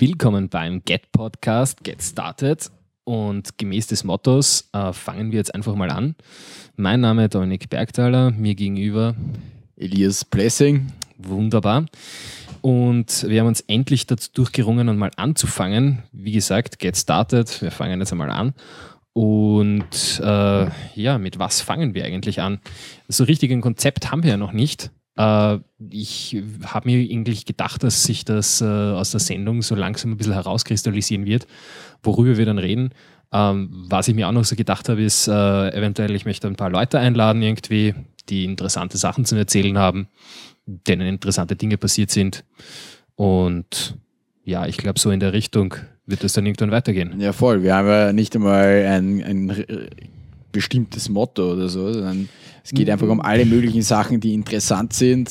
[0.00, 2.70] Willkommen beim Get Podcast, Get Started.
[3.02, 6.14] Und gemäß des Mottos äh, fangen wir jetzt einfach mal an.
[6.76, 9.16] Mein Name ist Dominik Bergthaler, mir gegenüber
[9.74, 10.92] Elias Blessing.
[11.16, 11.86] Wunderbar.
[12.60, 16.04] Und wir haben uns endlich dazu durchgerungen, einmal anzufangen.
[16.12, 18.54] Wie gesagt, Get Started, wir fangen jetzt einmal an.
[19.14, 22.60] Und äh, ja, mit was fangen wir eigentlich an?
[23.08, 24.92] So richtig ein Konzept haben wir ja noch nicht.
[25.18, 25.58] Äh,
[25.90, 30.16] ich habe mir eigentlich gedacht, dass sich das äh, aus der Sendung so langsam ein
[30.16, 31.46] bisschen herauskristallisieren wird,
[32.02, 32.90] worüber wir dann reden.
[33.32, 36.56] Ähm, was ich mir auch noch so gedacht habe, ist, äh, eventuell, ich möchte ein
[36.56, 37.94] paar Leute einladen, irgendwie,
[38.28, 40.08] die interessante Sachen zu erzählen haben,
[40.66, 42.44] denen interessante Dinge passiert sind.
[43.16, 43.96] Und
[44.44, 45.74] ja, ich glaube, so in der Richtung
[46.06, 47.20] wird es dann irgendwann weitergehen.
[47.20, 47.62] Ja, voll.
[47.62, 49.88] Wir haben ja nicht einmal ein, ein
[50.52, 52.28] bestimmtes Motto oder so, sondern
[52.68, 55.30] es geht einfach um alle möglichen Sachen, die interessant sind,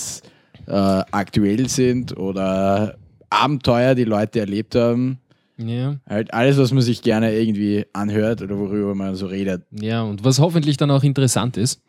[0.65, 2.97] äh, aktuell sind oder
[3.29, 5.19] Abenteuer, die Leute erlebt haben.
[5.57, 5.97] Ja.
[6.09, 9.61] Halt alles, was man sich gerne irgendwie anhört oder worüber man so redet.
[9.69, 11.79] Ja, und was hoffentlich dann auch interessant ist.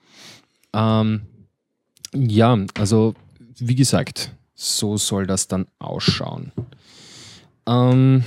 [0.75, 1.23] Ähm,
[2.15, 3.15] ja, also
[3.59, 6.53] wie gesagt, so soll das dann ausschauen.
[7.67, 8.23] Ähm,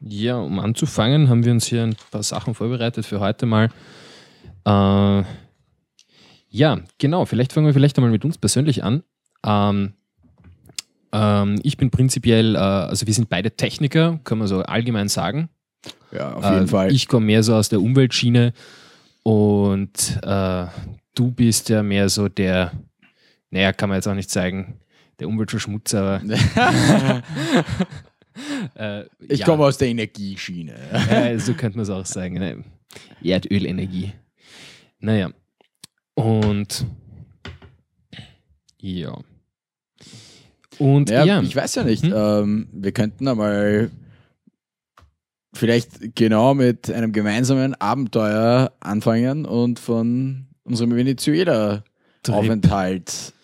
[0.00, 3.68] ja, um anzufangen, haben wir uns hier ein paar Sachen vorbereitet für heute mal.
[4.64, 5.22] Äh,
[6.50, 7.24] ja, genau.
[7.24, 9.02] Vielleicht fangen wir vielleicht einmal mit uns persönlich an.
[9.44, 9.94] Ähm,
[11.12, 15.48] ähm, ich bin prinzipiell, äh, also wir sind beide Techniker, kann man so allgemein sagen.
[16.12, 16.92] Ja, auf jeden Äh, Fall.
[16.92, 18.52] Ich komme mehr so aus der Umweltschiene
[19.22, 20.66] und äh,
[21.14, 22.72] du bist ja mehr so der,
[23.50, 24.80] naja, kann man jetzt auch nicht sagen,
[25.18, 26.20] der Umweltverschmutzer.
[26.56, 27.22] Aber,
[28.74, 30.74] äh, ich ja, komme aus der Energieschiene.
[31.10, 32.34] äh, so könnte man es auch sagen.
[32.34, 32.64] Ne?
[33.22, 34.12] Erdölenergie.
[34.98, 35.30] Naja.
[36.20, 36.86] Und
[38.78, 39.18] ja.
[40.78, 42.02] Und Ja, ja, ich weiß ja nicht.
[42.04, 42.12] Hm?
[42.14, 43.90] Ähm, wir könnten einmal
[45.52, 53.34] vielleicht genau mit einem gemeinsamen Abenteuer anfangen und von unserem Venezuela-Aufenthalt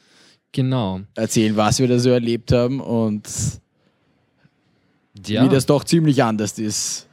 [0.52, 1.00] genau.
[1.14, 3.28] erzählen, was wir da so erlebt haben und
[5.26, 7.06] Ja, wie das doch ziemlich anders ist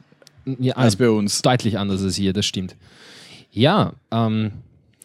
[0.58, 1.42] ja, als bei uns.
[1.42, 2.76] deutlich anders als hier, das stimmt.
[3.50, 4.52] Ja, ähm,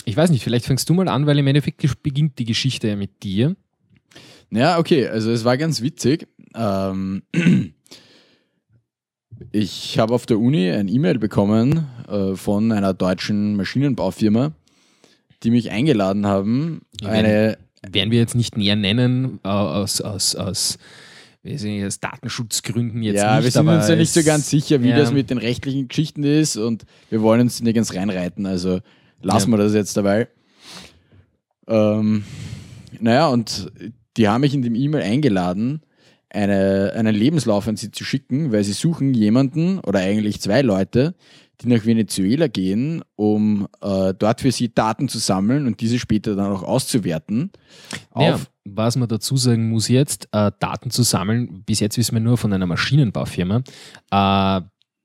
[0.09, 2.95] ich weiß nicht, vielleicht fängst du mal an, weil im Endeffekt beginnt die Geschichte ja
[2.95, 3.55] mit dir.
[4.51, 6.27] Ja, okay, also es war ganz witzig.
[6.55, 7.21] Ähm,
[9.51, 14.51] ich habe auf der Uni ein E-Mail bekommen äh, von einer deutschen Maschinenbaufirma,
[15.43, 20.35] die mich eingeladen haben, Ja, eine Werden wir jetzt nicht näher nennen, äh, aus, aus,
[20.35, 20.79] aus,
[21.43, 23.45] ich nicht, aus Datenschutzgründen jetzt ja, nicht.
[23.45, 24.97] wir sind uns ja nicht so ganz sicher, wie ja.
[24.97, 28.79] das mit den rechtlichen Geschichten ist und wir wollen uns nicht ganz reinreiten, also
[29.21, 29.57] lassen Ja.
[29.57, 30.27] wir das jetzt dabei.
[31.67, 32.23] Ähm,
[32.99, 33.71] naja, und
[34.17, 35.81] die haben mich in dem E-Mail eingeladen,
[36.31, 41.15] eine, einen Lebenslauf an sie zu schicken, weil sie suchen jemanden oder eigentlich zwei Leute,
[41.61, 46.35] die nach Venezuela gehen, um äh, dort für sie Daten zu sammeln und diese später
[46.35, 47.51] dann auch auszuwerten.
[48.15, 52.21] Ja, was man dazu sagen muss jetzt, äh, Daten zu sammeln, bis jetzt wissen wir
[52.21, 53.63] nur von einer Maschinenbaufirma,
[54.11, 54.61] äh,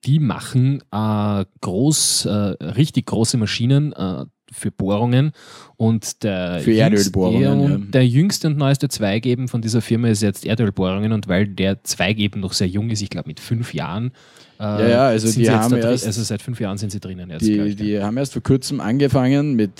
[0.06, 5.32] die machen äh, groß, äh, richtig große Maschinen äh, für Bohrungen
[5.76, 7.90] und der, Für jüngste- Erdölbohrungen, und ja.
[7.90, 11.82] der jüngste und neueste Zweig eben von dieser Firma ist jetzt Erdölbohrungen und weil der
[11.82, 14.12] Zweig eben noch sehr jung ist, ich glaube mit fünf Jahren,
[14.60, 17.00] äh, Ja, ja, also sind die haben drin, erst- also seit fünf Jahren sind sie
[17.00, 17.42] drinnen jetzt.
[17.44, 19.72] Die, die haben erst vor kurzem angefangen, mit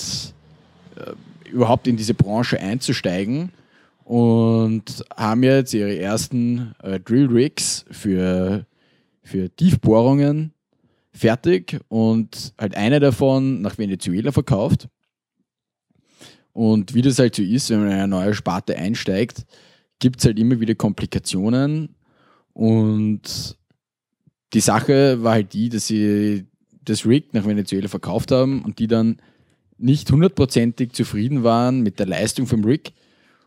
[0.96, 3.50] äh, überhaupt in diese Branche einzusteigen
[4.04, 8.66] und haben jetzt ihre ersten äh, Drill Rigs für,
[9.24, 10.52] für Tiefbohrungen
[11.12, 14.88] fertig und halt eine davon nach Venezuela verkauft.
[16.52, 19.44] Und wie das halt so ist, wenn man in eine neue Sparte einsteigt,
[19.98, 21.96] gibt es halt immer wieder Komplikationen
[22.52, 23.56] und
[24.52, 26.46] die Sache war halt die, dass sie
[26.84, 29.20] das Rig nach Venezuela verkauft haben und die dann
[29.78, 32.92] nicht hundertprozentig zufrieden waren mit der Leistung vom Rig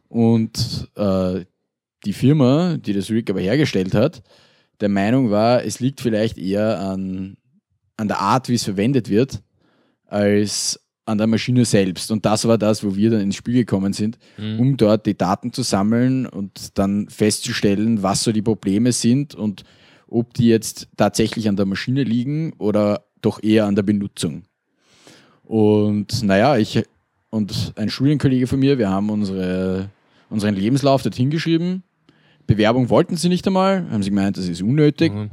[0.10, 1.46] und äh,
[2.06, 4.22] die Firma, die das Rig aber hergestellt hat,
[4.81, 7.38] der Meinung war, es liegt vielleicht eher an,
[7.97, 9.41] an der Art, wie es verwendet wird,
[10.06, 12.12] als an der Maschine selbst.
[12.12, 14.59] Und das war das, wo wir dann ins Spiel gekommen sind, Mhm.
[14.59, 19.63] um dort die Daten zu sammeln und dann festzustellen, was so die Probleme sind und
[20.07, 24.44] ob die jetzt tatsächlich an der Maschine liegen oder doch eher an der Benutzung.
[25.44, 26.83] Und naja, ich
[27.29, 29.89] und ein Studienkollege von mir, wir haben unsere,
[30.29, 31.83] unseren Lebenslauf dorthin geschrieben.
[32.48, 35.14] Bewerbung wollten sie nicht einmal, haben sie gemeint, das ist unnötig.
[35.14, 35.30] Mhm.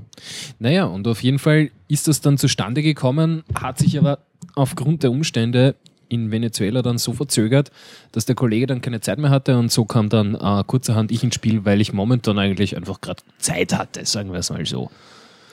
[0.59, 4.19] Naja, und auf jeden Fall ist das dann zustande gekommen, hat sich aber
[4.57, 5.77] aufgrund der Umstände
[6.09, 7.71] in Venezuela dann so verzögert,
[8.13, 11.25] dass der Kollege dann keine Zeit mehr hatte und so kam dann äh, kurzerhand ich
[11.25, 14.91] ins Spiel, weil ich momentan eigentlich einfach gerade Zeit hatte, sagen wir es mal so.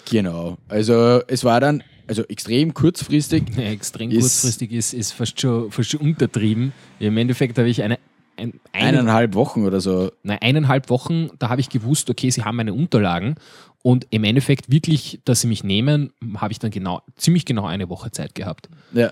[0.10, 0.58] Genau.
[0.68, 3.44] Also es war dann also extrem kurzfristig.
[3.56, 6.74] Ja, extrem ist kurzfristig ist, ist fast, schon, fast schon untertrieben.
[7.00, 8.00] Im Endeffekt habe ich eine,
[8.41, 10.11] ein, eine, eineinhalb Wochen oder so.
[10.23, 13.35] Nein, eineinhalb Wochen, da habe ich gewusst, okay, sie haben meine Unterlagen
[13.83, 17.89] und im Endeffekt wirklich, dass sie mich nehmen, habe ich dann genau, ziemlich genau eine
[17.89, 18.69] Woche Zeit gehabt.
[18.93, 19.11] Ja,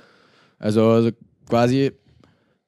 [0.57, 1.11] also, also
[1.47, 1.91] quasi,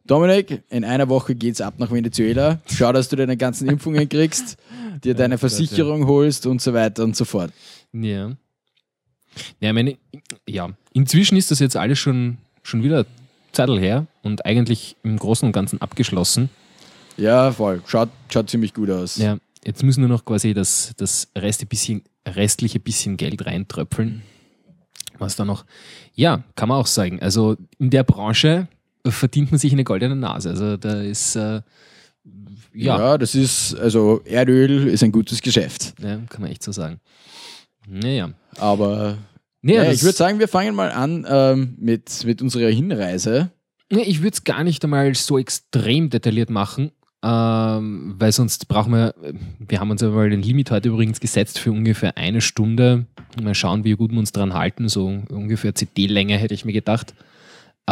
[0.05, 2.59] Dominik, in einer Woche geht es ab nach Venezuela.
[2.65, 4.57] Schau, dass du deine ganzen Impfungen kriegst,
[5.03, 7.51] dir deine Versicherung holst und so weiter und so fort.
[7.93, 8.31] Ja.
[9.59, 9.97] Ja, meine,
[10.47, 13.05] ja, inzwischen ist das jetzt alles schon, schon wieder
[13.53, 16.49] Zeitl her und eigentlich im Großen und Ganzen abgeschlossen.
[17.17, 17.81] Ja, voll.
[17.85, 19.17] Schaut, schaut ziemlich gut aus.
[19.17, 24.23] Ja, jetzt müssen nur noch quasi das, das Rest bisschen, restliche bisschen Geld reintröpfeln.
[25.17, 25.65] Was da noch,
[26.15, 27.21] ja, kann man auch sagen.
[27.21, 28.67] Also in der Branche
[29.05, 30.49] verdient man sich eine goldene Nase.
[30.49, 31.61] Also da ist, äh,
[32.73, 32.97] ja.
[32.97, 35.93] Ja, das ist, also Erdöl ist ein gutes Geschäft.
[36.01, 36.99] Ja, kann man echt so sagen.
[37.87, 38.31] Naja.
[38.57, 39.17] Aber
[39.61, 43.51] naja, ja, ich würde sagen, wir fangen mal an ähm, mit, mit unserer Hinreise.
[43.91, 46.91] Nee, ich würde es gar nicht einmal so extrem detailliert machen,
[47.23, 49.13] ähm, weil sonst brauchen wir,
[49.59, 53.05] wir haben uns aber den Limit heute übrigens gesetzt für ungefähr eine Stunde.
[53.41, 54.87] Mal schauen, wie gut wir uns dran halten.
[54.87, 57.13] So ungefähr CD-Länge hätte ich mir gedacht.
[57.85, 57.91] Äh,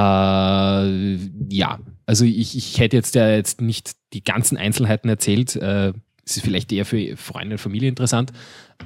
[1.51, 5.57] ja, also ich, ich hätte jetzt ja jetzt nicht die ganzen Einzelheiten erzählt.
[5.57, 5.91] Äh,
[6.29, 8.31] das ist vielleicht eher für Freunde und Familie interessant.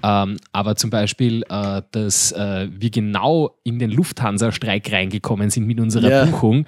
[0.01, 5.81] Ähm, aber zum Beispiel, äh, dass äh, wir genau in den Lufthansa-Streik reingekommen sind mit
[5.81, 6.25] unserer ja.
[6.25, 6.66] Buchung,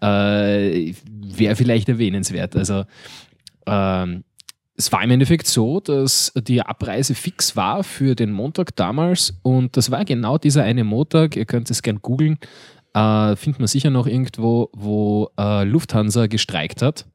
[0.00, 2.56] äh, wäre vielleicht erwähnenswert.
[2.56, 2.84] Also
[3.66, 4.24] ähm,
[4.76, 9.76] es war im Endeffekt so, dass die Abreise fix war für den Montag damals und
[9.76, 12.38] das war genau dieser eine Montag, ihr könnt es gern googeln,
[12.94, 17.06] äh, findet man sicher noch irgendwo, wo äh, Lufthansa gestreikt hat.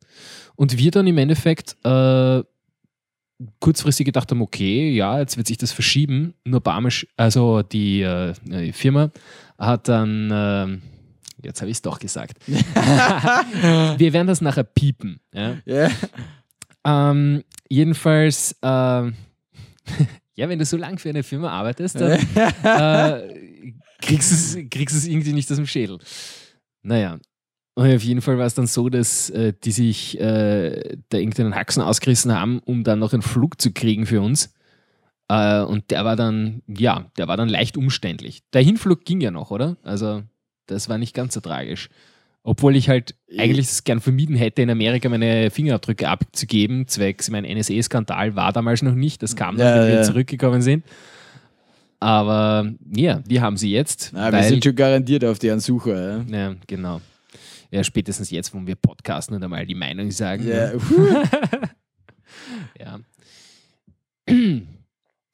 [0.56, 2.44] Und wir dann im Endeffekt äh,
[3.60, 6.34] kurzfristig gedacht haben, okay, ja, jetzt wird sich das verschieben.
[6.44, 9.12] Nur Barmisch, also die, äh, die Firma
[9.58, 15.20] hat dann, äh, jetzt habe ich es doch gesagt, wir werden das nachher piepen.
[15.34, 15.58] Ja?
[15.66, 15.92] Yeah.
[16.86, 18.68] Ähm, jedenfalls, äh,
[20.36, 22.12] ja, wenn du so lange für eine Firma arbeitest, dann
[22.64, 26.00] äh, kriegst du es irgendwie nicht aus dem Schädel.
[26.82, 27.20] Naja,
[27.80, 31.56] und auf jeden Fall war es dann so, dass äh, die sich äh, da irgendeinen
[31.56, 34.54] Haxen ausgerissen haben, um dann noch einen Flug zu kriegen für uns.
[35.30, 38.42] Äh, und der war dann, ja, der war dann leicht umständlich.
[38.52, 39.78] Der Hinflug ging ja noch, oder?
[39.84, 40.24] Also,
[40.66, 41.88] das war nicht ganz so tragisch.
[42.44, 47.46] Obwohl ich halt eigentlich es gern vermieden hätte, in Amerika meine Fingerabdrücke abzugeben, zwecks mein
[47.46, 49.24] NSA-Skandal war damals noch nicht.
[49.24, 49.98] Das kam dann, ja, wenn ja.
[50.00, 50.84] wir zurückgekommen sind.
[52.02, 54.12] Aber ja, wir haben sie jetzt.
[54.14, 56.26] Na, wir sind schon garantiert auf deren Suche.
[56.28, 57.00] Ja, ja genau
[57.72, 60.46] ja, spätestens jetzt, wo wir podcasten und einmal die Meinung sagen.
[60.46, 60.74] Yeah.
[60.74, 61.70] Ne?
[62.80, 63.00] ja.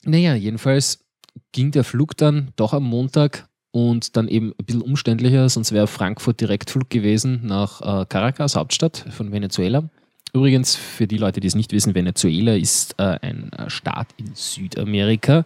[0.04, 1.06] naja, jedenfalls
[1.52, 5.88] ging der Flug dann doch am Montag und dann eben ein bisschen umständlicher, sonst wäre
[5.88, 9.90] Frankfurt Direktflug gewesen nach äh, Caracas, Hauptstadt von Venezuela.
[10.34, 14.32] Übrigens, für die Leute, die es nicht wissen, Venezuela ist äh, ein äh, Staat in
[14.34, 15.46] Südamerika,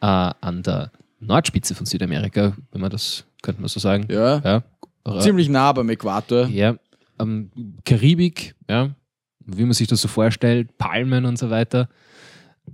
[0.00, 4.06] äh, an der Nordspitze von Südamerika, wenn man das, könnte man so sagen.
[4.10, 4.38] Ja.
[4.38, 4.62] ja.
[5.20, 6.46] Ziemlich nah beim Äquator.
[6.46, 6.76] Ja,
[7.18, 7.50] ähm,
[7.84, 8.90] Karibik, ja,
[9.44, 11.88] wie man sich das so vorstellt, Palmen und so weiter.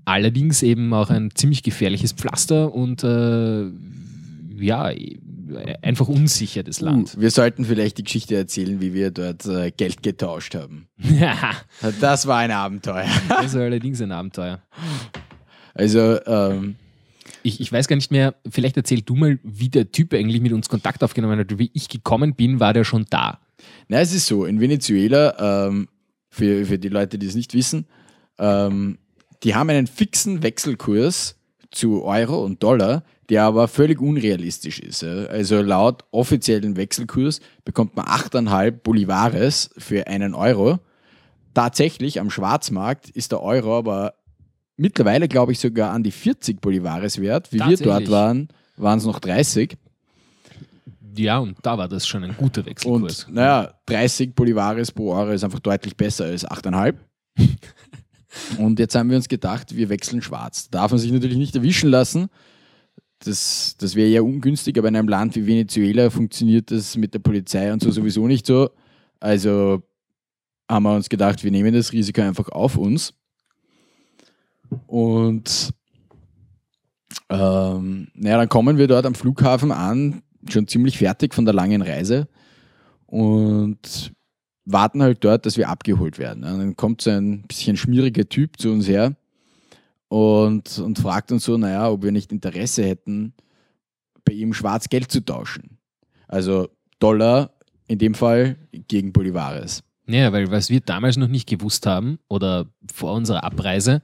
[0.05, 3.71] Allerdings eben auch ein ziemlich gefährliches Pflaster und äh,
[4.59, 4.91] ja,
[5.83, 7.15] einfach unsicher das Land.
[7.17, 10.89] Uh, wir sollten vielleicht die Geschichte erzählen, wie wir dort äh, Geld getauscht haben.
[10.99, 11.53] Ja.
[12.01, 13.09] das war ein Abenteuer.
[13.29, 14.61] das war allerdings ein Abenteuer.
[15.75, 16.77] Also, ähm,
[17.43, 20.53] ich, ich weiß gar nicht mehr, vielleicht erzähl du mal, wie der Typ eigentlich mit
[20.53, 21.59] uns Kontakt aufgenommen hat.
[21.59, 23.41] Wie ich gekommen bin, war der schon da.
[23.89, 25.89] Na, es ist so, in Venezuela, ähm,
[26.31, 27.87] für, für die Leute, die es nicht wissen,
[28.39, 28.99] ähm,
[29.43, 31.37] die haben einen fixen Wechselkurs
[31.71, 35.05] zu Euro und Dollar, der aber völlig unrealistisch ist.
[35.05, 40.79] Also laut offiziellen Wechselkurs bekommt man 8,5 Bolivares für einen Euro.
[41.55, 44.15] Tatsächlich am Schwarzmarkt ist der Euro aber
[44.79, 47.53] mittlerweile, glaube ich, sogar an die 40 Bolivares wert.
[47.53, 49.77] Wie wir dort waren, waren es noch 30.
[51.17, 53.25] Ja, und da war das schon ein guter Wechselkurs.
[53.25, 56.95] Und naja, 30 Bolivares pro Euro ist einfach deutlich besser als 8,5.
[58.59, 60.71] und jetzt haben wir uns gedacht, wir wechseln schwarz.
[60.71, 62.29] Darf man sich natürlich nicht erwischen lassen.
[63.25, 67.19] Das, das wäre ja ungünstig, aber in einem Land wie Venezuela funktioniert das mit der
[67.19, 68.71] Polizei und so sowieso nicht so.
[69.19, 69.83] Also
[70.71, 73.18] haben wir uns gedacht, wir nehmen das Risiko einfach auf uns
[74.87, 75.75] und
[77.29, 81.83] ähm, naja, dann kommen wir dort am Flughafen an, schon ziemlich fertig von der langen
[81.83, 82.29] Reise.
[83.07, 84.13] und
[84.71, 86.45] warten halt dort, dass wir abgeholt werden.
[86.45, 89.17] Und dann kommt so ein bisschen schmieriger Typ zu uns her
[90.09, 93.33] und, und fragt uns so, naja, ob wir nicht Interesse hätten,
[94.25, 95.79] bei ihm schwarz Geld zu tauschen.
[96.29, 97.55] Also Dollar
[97.87, 98.57] in dem Fall
[98.89, 99.83] gegen Bolivares.
[100.07, 104.03] Ja, weil was wir damals noch nicht gewusst haben oder vor unserer Abreise,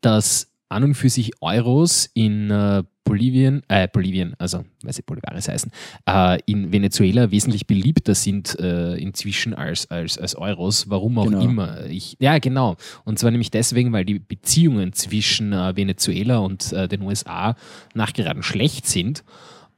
[0.00, 5.48] dass an und für sich Euros in äh, Bolivien, äh, Bolivien, also weil sie Bolivares
[5.48, 5.72] heißen,
[6.06, 11.40] äh, in Venezuela wesentlich beliebter sind äh, inzwischen als, als, als Euros, warum auch Genau.
[11.42, 11.86] immer.
[11.86, 12.76] Ich, ja, genau.
[13.04, 17.56] Und zwar nämlich deswegen, weil die Beziehungen zwischen äh, Venezuela und äh, den USA
[17.94, 19.24] nachgeraden schlecht sind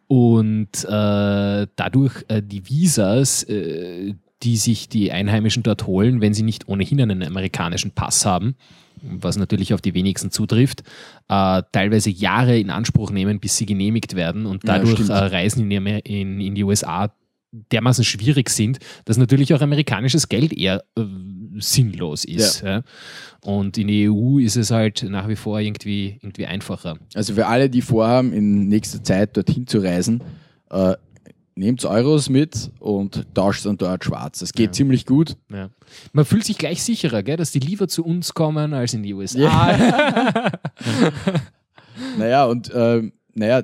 [0.09, 6.69] und äh, dadurch äh, die Visas, die sich die Einheimischen dort holen, wenn sie nicht
[6.69, 8.57] ohnehin einen amerikanischen Pass haben,
[9.03, 10.83] was natürlich auf die wenigsten zutrifft,
[11.29, 15.11] äh, teilweise Jahre in Anspruch nehmen, bis sie genehmigt werden und Ja, dadurch stimmt.
[15.11, 17.13] äh, Reisen in die, in, in die USA
[17.71, 21.03] dermaßen schwierig sind, dass natürlich auch amerikanisches Geld eher äh,
[21.59, 22.63] sinnlos ist.
[22.63, 22.83] Ja.
[23.43, 26.97] Und in die EU ist es halt nach wie vor irgendwie, irgendwie einfacher.
[27.15, 30.23] Also für alle, die vorhaben, in nächster Zeit dorthin zu reisen,
[30.71, 30.95] äh,
[31.55, 34.39] nehmt Euros mit und tauscht dann dort schwarz.
[34.39, 34.73] Das geht Ja.
[34.73, 35.37] ziemlich gut.
[35.53, 35.69] Ja.
[36.13, 39.13] Man fühlt sich gleich sicherer, gell, dass die lieber zu uns kommen als in die
[39.15, 39.39] USA.
[39.39, 40.53] Ja.
[42.19, 43.63] Naja, und äh, naja,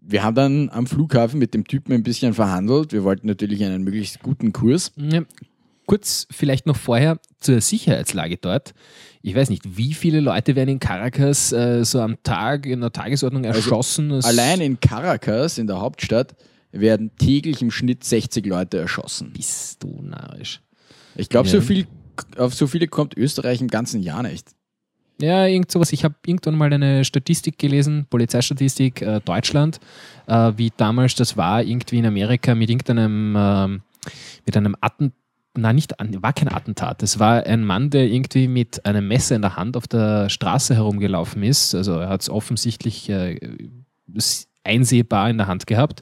[0.00, 2.92] wir haben dann am Flughafen mit dem Typen ein bisschen verhandelt.
[2.92, 4.92] Wir wollten natürlich einen möglichst guten Kurs.
[4.96, 5.22] Ja.
[5.86, 8.72] Kurz vielleicht noch vorher zur Sicherheitslage dort.
[9.22, 12.92] Ich weiß nicht, wie viele Leute werden in Caracas äh, so am Tag in der
[12.92, 14.10] Tagesordnung erschossen?
[14.10, 16.34] Das- Allein in Caracas, in der Hauptstadt,
[16.72, 19.32] werden täglich im Schnitt 60 Leute erschossen.
[19.32, 20.60] bist du narrisch.
[21.16, 21.52] Ich glaube, Ja.
[21.54, 21.86] so viel,
[22.38, 24.48] auf so viele kommt Österreich im ganzen Jahr nicht.
[25.20, 25.92] Ja, irgend sowas.
[25.92, 29.78] Ich habe irgendwann mal eine Statistik gelesen, Polizeistatistik äh, Deutschland,
[30.26, 33.82] äh, wie damals das war, irgendwie in Amerika mit irgendeinem, ähm,
[34.46, 35.16] mit einem Attentat.
[35.54, 37.02] Nein, nicht, war kein Attentat.
[37.02, 40.74] Es war ein Mann, der irgendwie mit einem Messer in der Hand auf der Straße
[40.74, 41.74] herumgelaufen ist.
[41.74, 43.38] Also er hat es offensichtlich äh,
[44.64, 46.00] einsehbar in der Hand gehabt.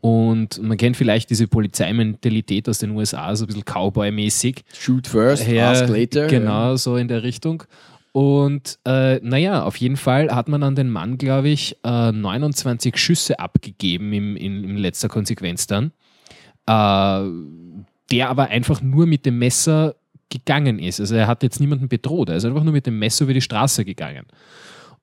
[0.00, 4.62] Und man kennt vielleicht diese Polizeimentalität aus den USA, so ein bisschen Cowboy-mäßig.
[4.72, 6.28] Shoot first, Ja, ask later.
[6.28, 7.64] Genau, so in der Richtung.
[8.12, 12.96] Und äh, naja, auf jeden Fall hat man an den Mann, glaube ich, äh, 29
[12.96, 15.92] Schüsse abgegeben im, in, in letzter Konsequenz dann.
[16.66, 17.30] Äh,
[18.10, 19.94] der aber einfach nur mit dem Messer
[20.30, 21.00] gegangen ist.
[21.00, 23.40] Also er hat jetzt niemanden bedroht, er ist einfach nur mit dem Messer über die
[23.40, 24.26] Straße gegangen.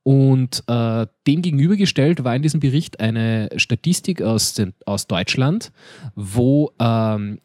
[0.07, 5.71] Und äh, dem gegenübergestellt war in diesem Bericht eine Statistik aus, den, aus Deutschland,
[6.13, 7.39] wo ähm,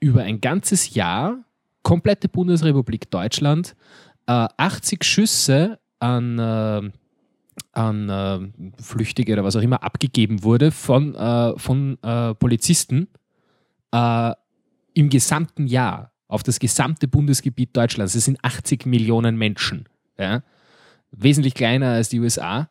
[0.00, 1.44] über ein ganzes Jahr
[1.82, 3.76] komplette Bundesrepublik Deutschland
[4.26, 6.90] äh, 80 Schüsse an, äh,
[7.72, 13.08] an äh, Flüchtige oder was auch immer abgegeben wurde von, äh, von äh, Polizisten
[13.90, 18.12] im gesamten Jahr auf das gesamte Bundesgebiet Deutschlands.
[18.12, 19.88] Das sind 80 Millionen Menschen.
[20.18, 20.42] Ja?
[21.12, 22.68] Wesentlich kleiner als die USA.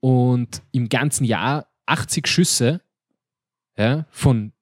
[0.00, 2.80] Und im ganzen Jahr 80 Schüsse
[3.78, 4.52] ja, von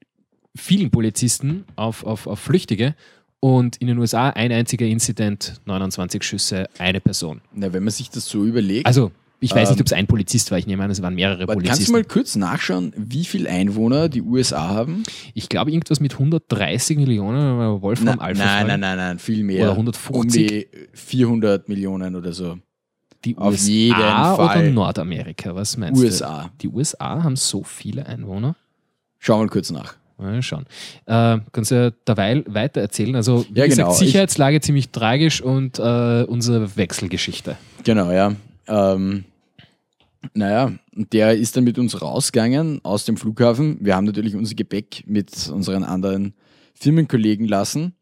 [0.57, 2.95] vielen Polizisten auf, auf, auf Flüchtige.
[3.41, 7.41] Und in den USA ein einziger Incident, 29 Schüsse, eine Person.
[7.53, 8.87] Na, wenn man sich das so überlegt.
[8.87, 9.11] Also,
[9.41, 10.59] ich weiß Ähm, nicht, ob es ein Polizist war.
[10.59, 11.93] Ich nehme an, es waren mehrere aber kannst du Polizisten.
[11.93, 15.03] mal kurz nachschauen, wie viel Einwohner die USA haben?
[15.35, 19.63] Ich glaube, irgendwas mit 130 Millionen, Wolfram Na, Alpha nein, nein, nein, nein, viel mehr.
[19.65, 20.15] Oder 150?
[20.15, 22.59] Um die 400 Millionen oder so.
[23.25, 24.35] Die Auf USA jeden Fall.
[24.39, 25.55] oder Nordamerika?
[25.55, 26.45] Was meinst USA.
[26.45, 26.51] du?
[26.63, 28.57] Die USA haben so viele Einwohner.
[29.19, 29.95] Schauen wir mal kurz nach.
[30.19, 30.67] Mal schauen.
[31.07, 33.15] Äh, kannst du ja derweil weiter erzählen?
[33.17, 33.93] Also, wie Ja, gesagt, genau.
[33.93, 37.57] Ich- Sicherheitslage ziemlich tragisch und äh, unsere Wechselgeschichte.
[37.85, 38.35] Genau, ja.
[38.69, 39.25] Ähm,
[40.35, 43.79] naja, der ist dann mit uns rausgegangen aus dem Flughafen.
[43.81, 46.35] Wir haben natürlich unser Gepäck mit unseren anderen
[46.75, 47.95] Firmenkollegen lassen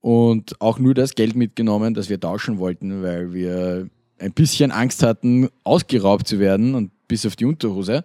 [0.00, 5.02] und auch nur das Geld mitgenommen, das wir tauschen wollten, weil wir ein bisschen Angst
[5.02, 8.04] hatten, ausgeraubt zu werden und bis auf die Unterhose.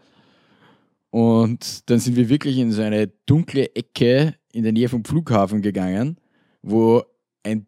[1.09, 5.61] Und dann sind wir wirklich in so eine dunkle Ecke in der Nähe vom Flughafen
[5.61, 6.17] gegangen,
[6.61, 7.03] wo
[7.43, 7.65] ein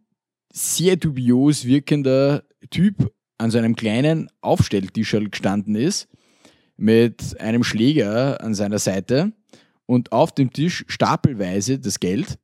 [0.52, 6.08] sehr dubios wirkender Typ an so einem kleinen Aufstelltisch gestanden ist,
[6.78, 9.34] mit einem Schläger an seiner Seite
[9.86, 12.38] und auf dem Tisch stapelweise das Geld.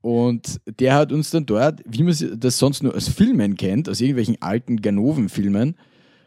[0.00, 4.00] Und der hat uns dann dort, wie man das sonst nur aus Filmen kennt, aus
[4.00, 5.76] irgendwelchen alten Ganoven-Filmen,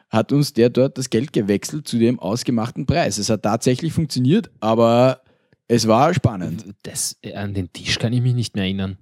[0.10, 3.18] hat uns der dort das Geld gewechselt zu dem ausgemachten Preis.
[3.18, 5.22] Es hat tatsächlich funktioniert, aber
[5.70, 6.66] es war spannend.
[6.84, 8.98] Das, äh, an den Tisch kann ich mich nicht mehr erinnern.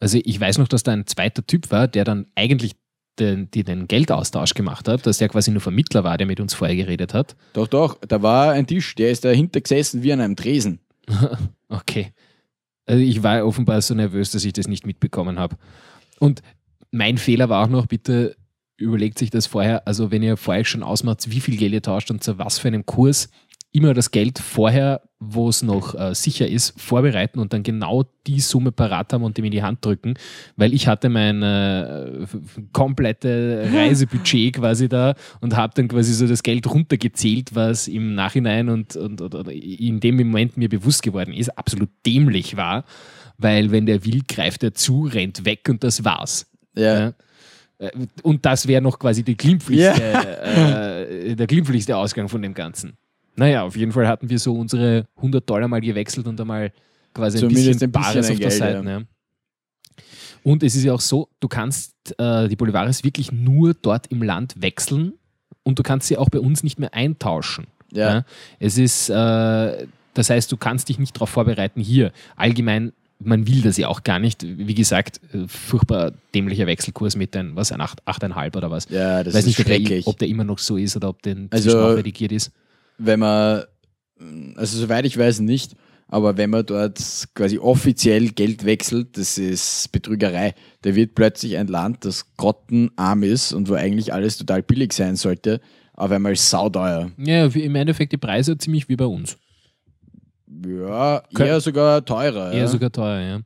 [0.00, 2.74] Also ich weiß noch, dass da ein zweiter Typ war, der dann eigentlich
[3.20, 6.54] den, die den Geldaustausch gemacht hat, dass der quasi nur Vermittler war, der mit uns
[6.54, 7.36] vorher geredet hat.
[7.52, 10.80] Doch, doch, da war ein Tisch, der ist dahinter gesessen wie an einem Tresen.
[11.70, 12.14] Okay.
[12.88, 15.56] Also ich war offenbar so nervös, dass ich das nicht mitbekommen habe.
[16.18, 16.42] Und
[16.90, 18.34] mein Fehler war auch noch, bitte
[18.78, 22.10] überlegt sich das vorher, also wenn ihr vorher schon ausmacht, wie viel Geld ihr tauscht
[22.10, 23.28] und zu was für einem Kurs,
[23.72, 28.40] immer das Geld vorher, wo es noch äh, sicher ist, vorbereiten und dann genau die
[28.40, 30.14] Summe parat haben und dem in die Hand drücken,
[30.56, 32.26] weil ich hatte mein äh,
[32.72, 38.68] komplette Reisebudget quasi da und habe dann quasi so das Geld runtergezählt, was im Nachhinein
[38.68, 42.84] und, und, und in dem Moment mir bewusst geworden ist, absolut dämlich war,
[43.38, 46.46] weil wenn der will, greift er zu, rennt weg und das war's.
[46.76, 47.00] Ja.
[47.00, 47.12] Ja.
[47.78, 47.90] Äh,
[48.22, 52.96] Und das wäre noch quasi die glimpflichste, äh, der glimpflichste Ausgang von dem Ganzen.
[53.38, 56.72] Naja, auf jeden Fall hatten wir so unsere 100 Dollar mal gewechselt und einmal
[57.14, 58.84] quasi Zumindest ein bisschen, ein bisschen Bares ein auf der Geld, Seite.
[58.88, 58.98] ja.
[58.98, 59.02] Ja.
[60.44, 64.22] Und es ist ja auch so, du kannst äh, die Bolivares wirklich nur dort im
[64.22, 65.12] Land wechseln
[65.62, 67.66] und du kannst sie auch bei uns nicht mehr eintauschen.
[67.92, 68.24] Ja.
[68.58, 72.12] Es ist, äh, das heißt, du kannst dich nicht darauf vorbereiten hier.
[72.36, 74.44] Allgemein, man will das ja auch gar nicht.
[74.46, 78.88] Wie gesagt, äh, furchtbar dämlicher Wechselkurs mit den, was, ein 8, 8,5 oder was.
[78.90, 80.06] Ja, das Weiß ist nicht, ob der, schrecklich.
[80.06, 82.52] ob der immer noch so ist oder ob der Also- redigiert ist.
[82.98, 83.64] Wenn man,
[84.56, 85.74] also soweit ich weiß nicht,
[86.08, 86.98] aber wenn man dort
[87.34, 90.54] quasi offiziell Geld wechselt, das ist Betrügerei.
[90.82, 95.16] Da wird plötzlich ein Land, das grottenarm ist und wo eigentlich alles total billig sein
[95.16, 95.60] sollte,
[95.92, 97.10] auf einmal sauteuer.
[97.18, 99.36] Ja, im Endeffekt die Preise ziemlich wie bei uns.
[100.66, 102.52] Ja, Kön- eher sogar teurer.
[102.52, 102.68] Eher ja.
[102.68, 103.40] sogar teuer, ja.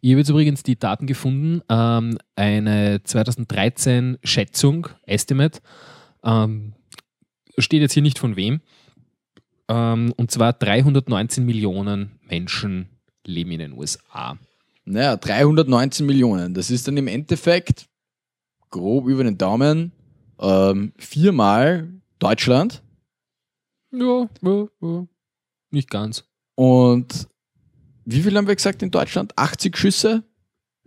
[0.00, 5.60] Ich habe jetzt übrigens die Daten gefunden, ähm, eine 2013 Schätzung, Estimate,
[6.24, 6.72] ähm,
[7.58, 8.60] steht jetzt hier nicht von wem,
[9.68, 12.88] ähm, und zwar 319 Millionen Menschen
[13.26, 14.38] leben in den USA.
[14.84, 16.54] Naja, 319 Millionen.
[16.54, 17.86] Das ist dann im Endeffekt
[18.70, 19.92] grob über den Daumen
[20.38, 22.82] ähm, viermal Deutschland
[23.90, 25.06] Ja, ja, ja.
[25.70, 26.24] Nicht ganz.
[26.54, 27.26] und
[28.04, 29.36] wie viel haben wir gesagt in Deutschland?
[29.36, 30.22] 80 Schüsse?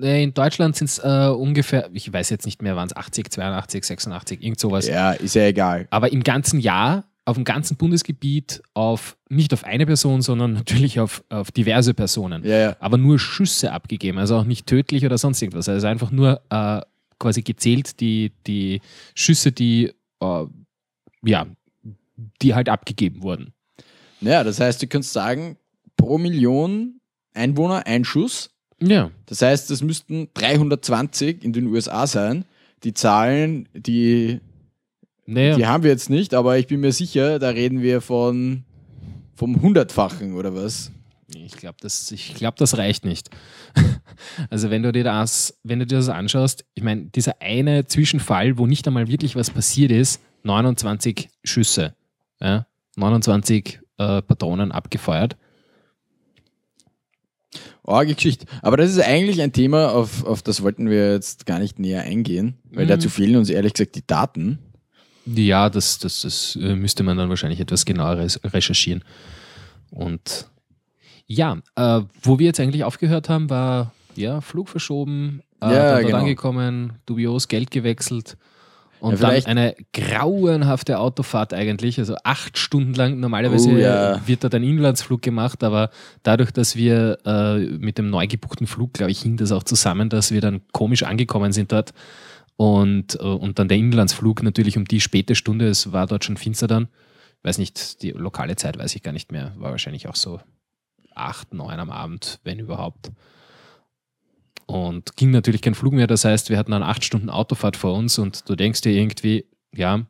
[0.02, 3.32] Äh, In Deutschland sind es äh, ungefähr, ich weiß jetzt nicht mehr, waren es 80,
[3.32, 4.88] 82, 86, irgend sowas.
[4.88, 5.88] Ja, ist ja egal.
[5.90, 11.00] Aber im ganzen Jahr, auf dem ganzen Bundesgebiet, auf nicht auf eine Person, sondern natürlich
[11.00, 12.44] auf, auf diverse Personen.
[12.44, 12.76] Ja, ja.
[12.80, 15.70] Aber nur Schüsse abgegeben, also auch nicht tödlich oder sonst irgendwas.
[15.70, 16.82] Also einfach nur äh,
[17.20, 18.82] quasi gezählt die, die
[19.14, 20.46] Schüsse, die äh,
[21.24, 21.46] ja,
[22.42, 23.54] die halt abgegeben wurden.
[24.22, 25.58] Naja, das heißt, du kannst sagen,
[25.96, 27.00] pro Million
[27.34, 28.52] Einwohner ein Schuss.
[28.82, 29.12] Ja.
[29.26, 32.46] Das heißt, das müssten 320 in den USA sein.
[32.84, 34.40] Die Zahlen, die,
[35.26, 35.56] Naja.
[35.56, 38.64] die haben wir jetzt nicht, aber ich bin mir sicher, da reden wir von
[39.36, 40.92] vom Hundertfachen oder was.
[41.34, 43.30] Ich glaube, das, ich glaub, das reicht nicht.
[44.50, 48.58] Also wenn du dir das, wenn du dir das anschaust, ich meine, dieser eine Zwischenfall,
[48.58, 51.96] wo nicht einmal wirklich was passiert ist, 29 Schüsse,
[52.42, 52.66] ja,
[52.98, 55.38] 29 äh, Patronen abgefeuert.
[57.84, 58.46] Orge Geschichte.
[58.62, 62.04] Aber das ist eigentlich ein Thema, auf, auf das wollten wir jetzt gar nicht näher
[62.04, 62.90] eingehen, weil Mhm.
[62.90, 64.60] dazu fehlen uns ehrlich gesagt die Daten.
[65.26, 69.04] Ja, das, das, das äh, müsste man dann wahrscheinlich etwas genauer recherchieren.
[69.92, 70.50] Und
[71.28, 76.18] ja, äh, wo wir jetzt eigentlich aufgehört haben, war ja Flug verschoben, äh, Ja, genau.
[76.18, 78.38] angekommen, dubios Geld gewechselt
[79.00, 83.20] und Ja, dann eine grauenhafte Autofahrt eigentlich, also acht Stunden lang.
[83.20, 84.28] Normalerweise Oh, ja.
[84.28, 85.90] wird dort ein Inlandsflug gemacht, aber
[86.24, 90.10] dadurch, dass wir äh, mit dem neu gebuchten Flug, glaube ich, hing das auch zusammen,
[90.10, 91.94] dass wir dann komisch angekommen sind dort
[92.58, 96.38] und, äh, und dann der Inlandsflug natürlich um die späte Stunde, es war dort schon
[96.38, 96.90] finster dann,
[97.44, 100.42] weiß nicht, die lokale Zeit weiß ich gar nicht mehr, war wahrscheinlich auch so
[101.16, 103.12] acht, neun am Abend, wenn überhaupt.
[104.70, 107.96] Und ging natürlich kein Flug mehr, das heißt, wir hatten eine acht Stunden Autofahrt vor
[107.96, 110.06] uns und du denkst dir irgendwie, ja,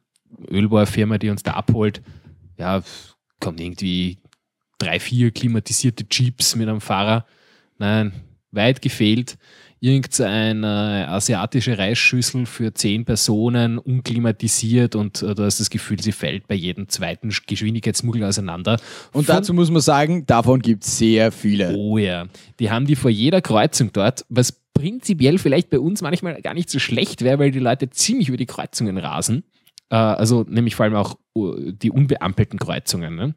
[0.49, 2.01] Ölbohrfirma, die uns da abholt,
[2.57, 2.83] ja,
[3.39, 4.17] kommt irgendwie
[4.77, 7.25] drei, vier klimatisierte Jeeps mit einem Fahrer.
[7.77, 8.11] Nein,
[8.51, 9.37] weit gefehlt.
[9.81, 16.47] Irgendeine asiatische Reisschüssel für zehn Personen, unklimatisiert und äh, du hast das Gefühl, sie fällt
[16.47, 18.73] bei jedem zweiten Geschwindigkeitsmuggel auseinander.
[19.13, 21.73] Und Von- dazu muss man sagen, davon gibt es sehr viele.
[21.75, 22.27] Oh ja.
[22.59, 26.69] Die haben die vor jeder Kreuzung dort, was prinzipiell vielleicht bei uns manchmal gar nicht
[26.69, 29.43] so schlecht wäre, weil die Leute ziemlich über die Kreuzungen rasen.
[29.89, 33.15] Äh, also nämlich vor allem auch die unbeampelten Kreuzungen.
[33.15, 33.35] Ne?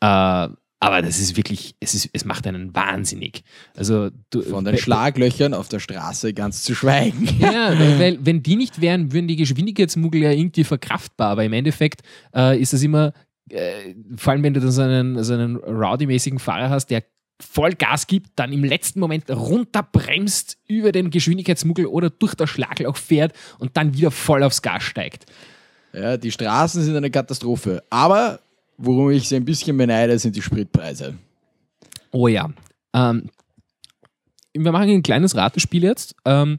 [0.00, 0.48] Äh,
[0.86, 3.42] aber das ist wirklich, es, ist, es macht einen wahnsinnig.
[3.76, 7.28] Also du, Von den Schlaglöchern auf der Straße ganz zu schweigen.
[7.40, 11.30] ja, weil, weil wenn die nicht wären, würden die Geschwindigkeitsmuggel ja irgendwie verkraftbar.
[11.30, 13.14] Aber im Endeffekt äh, ist das immer,
[13.50, 17.02] äh, vor allem wenn du dann so einen, so einen rowdy-mäßigen Fahrer hast, der
[17.42, 22.96] voll Gas gibt, dann im letzten Moment runterbremst über den Geschwindigkeitsmuggel oder durch das Schlagloch
[22.96, 25.26] fährt und dann wieder voll aufs Gas steigt.
[25.92, 27.82] Ja, die Straßen sind eine Katastrophe.
[27.90, 28.38] Aber
[28.78, 31.14] worum ich sie ein bisschen beneide, sind die Spritpreise.
[32.12, 32.50] Oh ja.
[32.94, 33.30] Ähm,
[34.54, 36.14] wir machen ein kleines Ratespiel jetzt.
[36.24, 36.58] Ähm,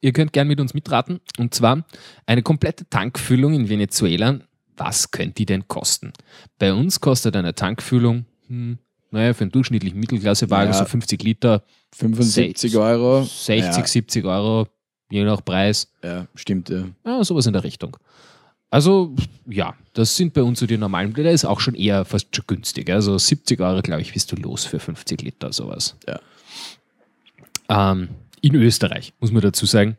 [0.00, 1.20] ihr könnt gern mit uns mitraten.
[1.38, 1.84] Und zwar
[2.26, 4.38] eine komplette Tankfüllung in Venezuela.
[4.76, 6.12] Was könnte die denn kosten?
[6.58, 8.78] Bei uns kostet eine Tankfüllung, hm,
[9.10, 10.78] naja, für einen durchschnittlichen Mittelklassewagen Ja.
[10.78, 13.22] so 50 Liter, 75 Sech- Euro.
[13.24, 13.86] 60, Ja.
[13.86, 14.68] 70 Euro,
[15.10, 15.90] je nach Preis.
[16.04, 16.68] Ja, stimmt.
[16.68, 16.84] Ja.
[17.06, 17.96] Ja, sowas in der Richtung.
[18.70, 19.14] Also,
[19.48, 21.14] ja, das sind bei uns so die normalen.
[21.14, 22.90] Der ist auch schon eher fast schon günstig.
[22.90, 25.96] Also 70 Euro, glaube ich, bist du los für 50 Liter, sowas.
[26.06, 26.20] Ja.
[27.68, 28.08] Ähm,
[28.42, 29.96] in Österreich, muss man dazu sagen.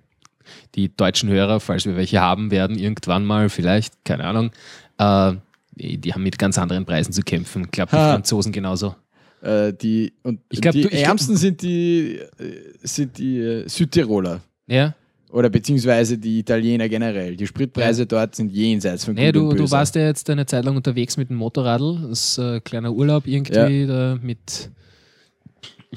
[0.75, 4.51] Die deutschen Hörer, falls wir welche haben, werden irgendwann mal vielleicht, keine Ahnung,
[4.97, 5.33] äh,
[5.75, 7.63] die die haben mit ganz anderen Preisen zu kämpfen.
[7.65, 8.13] Ich glaube, die Ha.
[8.13, 8.95] Franzosen genauso.
[9.41, 13.39] Äh, die und Ich glaub, die du- ich glaub- ärmsten sind die, äh, sind die
[13.39, 14.41] äh, Südtiroler.
[14.67, 14.95] Ja,
[15.29, 17.35] Oder beziehungsweise die Italiener generell.
[17.35, 20.77] Die Spritpreise dort sind jenseits von nee, du, du warst ja jetzt eine Zeit lang
[20.77, 22.07] unterwegs mit dem Motorradl.
[22.09, 24.69] Das ist ein kleiner Urlaub irgendwie da mit.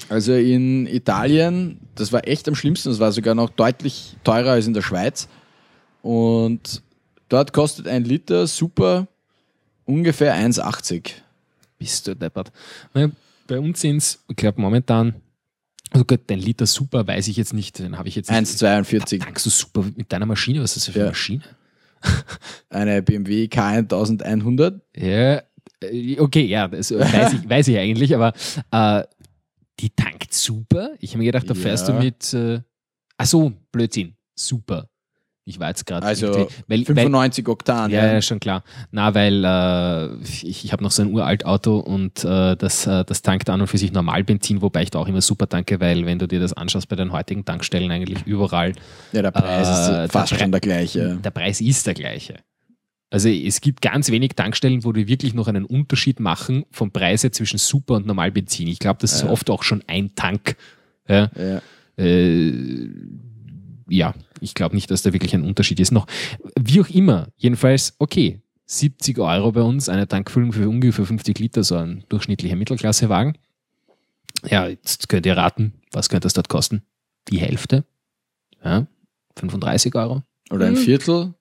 [0.08, 2.88] Also in Italien, das war echt am schlimmsten.
[2.88, 5.28] Das war sogar noch deutlich teurer als in der Schweiz.
[6.02, 6.82] Und
[7.28, 9.06] dort kostet ein Liter super
[9.84, 11.12] ungefähr 1,80.
[11.78, 12.52] Bist du deppert.
[12.92, 15.14] Bei uns sind es, ich glaube momentan,
[15.90, 18.40] also gut, dein Liter super weiß ich jetzt nicht, den habe ich jetzt nicht.
[18.40, 19.20] 1,42.
[19.20, 20.62] Tankst du super mit deiner Maschine?
[20.62, 21.10] Was ist das für eine Ja.
[21.10, 21.42] Maschine?
[22.70, 24.80] Eine BMW K1100.
[24.96, 25.42] Ja,
[25.82, 28.32] äh, okay, ja, das weiß ich, weiß ich eigentlich, aber
[28.70, 29.04] äh,
[29.78, 30.90] die tankt super.
[31.00, 31.60] Ich habe mir gedacht, da Ja.
[31.60, 32.60] fährst du mit, äh,
[33.16, 34.88] ach so, Blödsinn, super.
[35.50, 36.28] Ich war jetzt gerade Also
[36.68, 37.90] weil, weil, 95 Oktan.
[37.90, 38.62] Ja, ja, schon klar.
[38.92, 43.04] Na, weil äh, ich, ich habe noch so ein uralt Auto und äh, das, äh,
[43.04, 46.06] das tankt an und für sich Normalbenzin, wobei ich da auch immer super tanke, weil
[46.06, 48.72] wenn du dir das anschaust bei den heutigen Tankstellen eigentlich überall,
[49.12, 51.18] Ja, der Preis Äh, ist der fast Pre- schon der gleiche.
[51.22, 52.36] der Preis ist der gleiche.
[53.12, 57.32] Also es gibt ganz wenig Tankstellen, wo die wirklich noch einen Unterschied machen vom Preise
[57.32, 58.68] zwischen Super und Normalbenzin.
[58.68, 59.30] Ich glaube, das ist Ja.
[59.30, 60.54] oft auch schon ein Tank.
[61.08, 61.60] Ja, Ja.
[61.96, 62.88] äh,
[63.90, 65.90] ja, ich glaube nicht, dass da wirklich ein Unterschied ist.
[65.92, 66.06] Noch,
[66.58, 71.64] wie auch immer, jedenfalls, okay, 70 Euro bei uns, eine Tankfüllung für ungefähr 50 Liter,
[71.64, 73.36] so ein durchschnittlicher Mittelklassewagen.
[74.46, 76.82] Ja, jetzt könnt ihr raten, was könnte das dort kosten?
[77.28, 77.84] Die Hälfte?
[78.64, 78.86] Ja,
[79.36, 80.22] 35 Euro?
[80.50, 80.82] Oder ein Hm.
[80.82, 81.34] Viertel.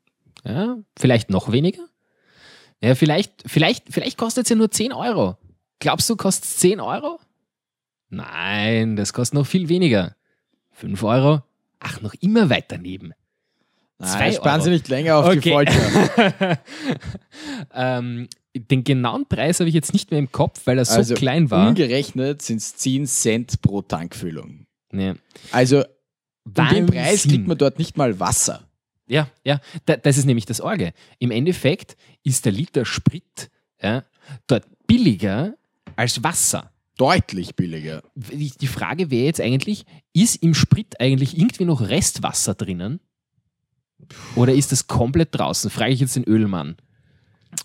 [0.43, 1.85] Ja, vielleicht noch weniger?
[2.81, 5.38] Ja, vielleicht, vielleicht, vielleicht kostet es ja nur 10 Euro.
[5.79, 7.19] Glaubst du, kostet es 10 Euro?
[8.09, 10.15] Nein, das kostet noch viel weniger.
[10.71, 11.43] 5 Euro?
[11.79, 13.13] Ach, noch immer weiter neben.
[13.99, 14.63] Zwei Nein, sparen Euro.
[14.63, 16.59] Sie nicht länger auf die Folter.
[17.73, 21.15] ähm, den genauen Preis habe ich jetzt nicht mehr im Kopf, weil er so Also
[21.15, 21.67] klein war.
[21.67, 24.65] Umgerechnet sind es 10 Cent pro Tankfüllung.
[24.91, 25.15] Nee.
[25.51, 25.83] Also
[26.45, 28.63] um den Preis kriegt man dort nicht mal Wasser.
[29.07, 30.93] Ja, ja, da, das ist nämlich das Orge.
[31.17, 33.49] Im Endeffekt ist der Liter Sprit
[33.81, 34.03] ja,
[34.47, 35.55] dort billiger
[35.95, 36.71] als Wasser.
[36.99, 38.03] Deutlich billiger.
[38.15, 42.99] Die Frage wäre jetzt eigentlich, ist im Sprit eigentlich irgendwie noch Restwasser drinnen?
[44.35, 45.69] Oder ist das komplett draußen?
[45.69, 46.75] Frage ich jetzt den Ölmann.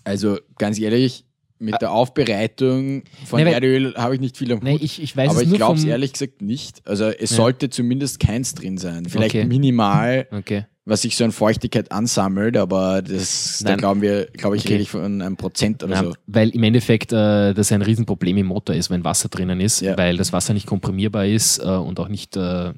[0.05, 1.25] Also ganz ehrlich,
[1.59, 4.63] mit der Aufbereitung von weil- Erdöl habe ich nicht viel am Hut.
[4.63, 6.85] Nee, ich, ich weiß aber ich glaube es ehrlich gesagt nicht.
[6.87, 7.37] Also es Ja.
[7.37, 9.05] sollte zumindest keins drin sein.
[9.05, 9.45] Vielleicht Okay.
[9.45, 10.65] minimal, Okay.
[10.87, 13.79] Was sich so an Feuchtigkeit ansammelt, aber das, da Nein.
[13.79, 14.73] glauben wir, glaube ich, Okay.
[14.73, 16.13] rede ich von einem Prozent oder Ja, so.
[16.27, 19.97] Weil im Endeffekt äh, das ein Riesenproblem im Motor ist, wenn Wasser drinnen ist, Ja.
[19.97, 22.71] weil das Wasser nicht komprimierbar ist äh, und auch nicht, äh,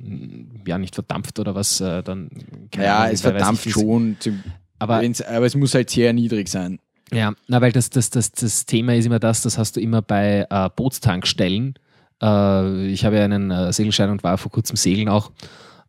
[0.66, 2.30] ja, nicht verdampft oder was, äh, dann
[2.72, 4.16] keine Ja, Ahnung, es verdampft schon.
[4.20, 4.42] zum-
[4.80, 6.80] Aber aber es muss halt sehr niedrig sein.
[7.12, 10.02] Ja, na, weil das, das, das, das Thema ist immer das, das hast du immer
[10.02, 11.74] bei äh, Bootstankstellen.
[12.22, 15.32] Äh, ich habe ja einen Segelschein und war vor kurzem segeln auch,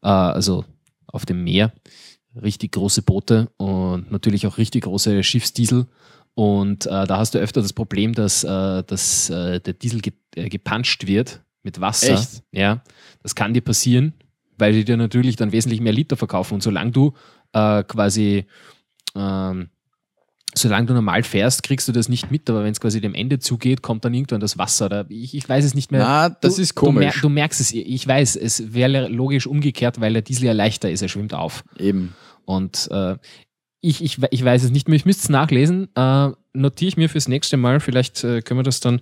[0.00, 0.64] also
[1.06, 1.72] auf dem Meer.
[2.34, 5.86] Richtig große Boote und natürlich auch richtig große Schiffsdiesel.
[6.34, 10.12] Und äh, da hast du öfter das Problem, dass, äh, dass äh, der Diesel ge
[10.36, 12.14] äh, gepanscht wird mit Wasser.
[12.14, 12.44] Echt?
[12.52, 12.82] Ja,
[13.22, 14.14] das kann dir passieren,
[14.56, 16.54] weil die dir natürlich dann wesentlich mehr Liter verkaufen.
[16.54, 17.14] Und solange du
[17.52, 18.46] äh, quasi
[19.16, 19.70] ähm,
[20.54, 23.38] solange du normal fährst, kriegst du das nicht mit, aber wenn es quasi dem Ende
[23.38, 24.86] zugeht, kommt dann irgendwann das Wasser.
[24.86, 26.00] Oder ich, ich weiß es nicht mehr.
[26.00, 27.20] Na, das du, ist Du, mer komisch.
[27.20, 31.02] du merkst es, ich weiß, es wäre logisch umgekehrt, weil der Diesel ja leichter ist,
[31.02, 31.64] er schwimmt auf.
[31.78, 32.14] Eben.
[32.44, 33.16] Und äh,
[33.80, 35.88] ich, ich, ich weiß es nicht mehr, ich müsste es nachlesen.
[35.94, 39.00] Äh, notiere ich mir fürs nächste Mal, vielleicht äh, können wir das dann,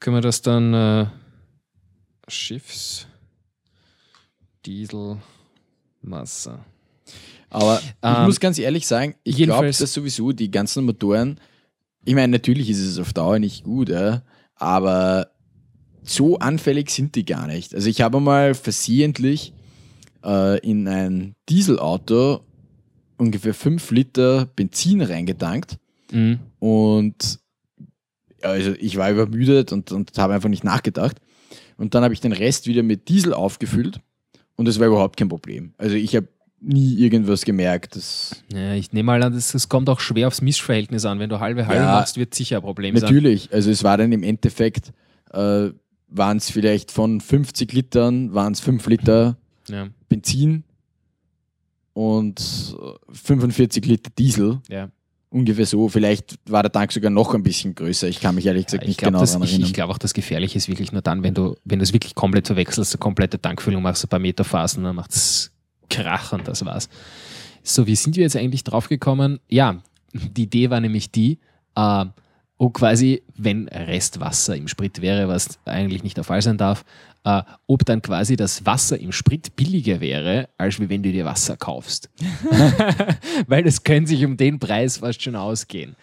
[0.00, 1.06] können wir das dann äh,
[2.26, 3.06] Schiffs
[4.66, 5.20] Dieselmasse.
[7.54, 11.38] Aber ich Ähm, muss ganz ehrlich sagen, ich glaube, dass sowieso die ganzen Motoren,
[12.04, 14.22] ich meine, natürlich ist es auf Dauer nicht gut, ja,
[14.56, 15.28] aber
[16.02, 17.74] so anfällig sind die gar nicht.
[17.74, 19.52] Also ich habe mal versehentlich
[20.24, 22.40] äh, in ein Dieselauto
[23.16, 25.78] ungefähr 5 Liter Benzin reingetankt
[26.12, 26.38] Mhm.
[26.58, 27.38] und
[28.42, 31.16] also ich war übermüdet und, und habe einfach nicht nachgedacht.
[31.78, 34.00] Und dann habe ich den Rest wieder mit Diesel aufgefüllt
[34.56, 35.72] und das war überhaupt kein Problem.
[35.78, 36.28] Also ich habe
[36.66, 37.96] nie irgendwas gemerkt.
[37.96, 41.18] Das Ja, ich nehme mal an, das, das kommt auch schwer aufs Missverhältnis an.
[41.18, 41.92] Wenn du halbe halbe Ja.
[41.92, 43.02] machst, wird sicher ein Problem sein.
[43.02, 44.92] Natürlich, also es war dann im Endeffekt,
[45.32, 45.70] äh,
[46.08, 49.36] waren es vielleicht von 50 Litern, waren es 5 Liter
[49.68, 50.64] Ja, Benzin
[51.92, 54.60] und äh, 45 Liter Diesel.
[54.68, 54.88] ja.
[55.30, 55.88] Ungefähr so.
[55.88, 58.06] Vielleicht war der Tank sogar noch ein bisschen größer.
[58.06, 59.66] Ich kann mich ehrlich gesagt ich nicht glaube genau daran ich, erinnern.
[59.66, 62.14] ich glaub auch, das Gefährliche ist wirklich nur dann, wenn du, wenn du es wirklich
[62.14, 65.50] komplett verwechselst, eine komplette Tankfüllung machst, ein paar Meter Phasen, dann macht es
[65.90, 66.88] Krach und das war's.
[67.62, 69.40] So, wie sind wir jetzt eigentlich drauf gekommen?
[69.48, 69.80] Ja,
[70.12, 71.38] die Idee war nämlich die,
[71.76, 72.04] äh,
[72.58, 76.84] ob quasi, wenn Restwasser im Sprit wäre, was eigentlich nicht der Fall sein darf,
[77.24, 81.56] äh, ob dann quasi das Wasser im Sprit billiger wäre, als wenn du dir Wasser
[81.56, 82.10] kaufst.
[83.48, 85.96] Weil das können sich um den Preis fast schon ausgehen.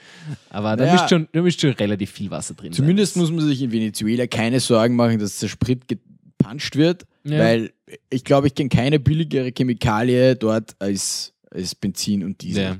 [0.49, 0.93] Aber da Naja.
[0.93, 3.21] müsste schon, da müsste schon relativ viel Wasser drin Zumindest sein.
[3.23, 7.39] muss man sich in Venezuela keine Sorgen machen, dass der Sprit gepanscht wird, Ja.
[7.39, 7.71] weil
[8.09, 12.63] ich glaube, ich kenne keine billigere Chemikalie dort als, als Benzin und Diesel.
[12.63, 12.77] Ja.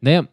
[0.00, 0.28] Naja,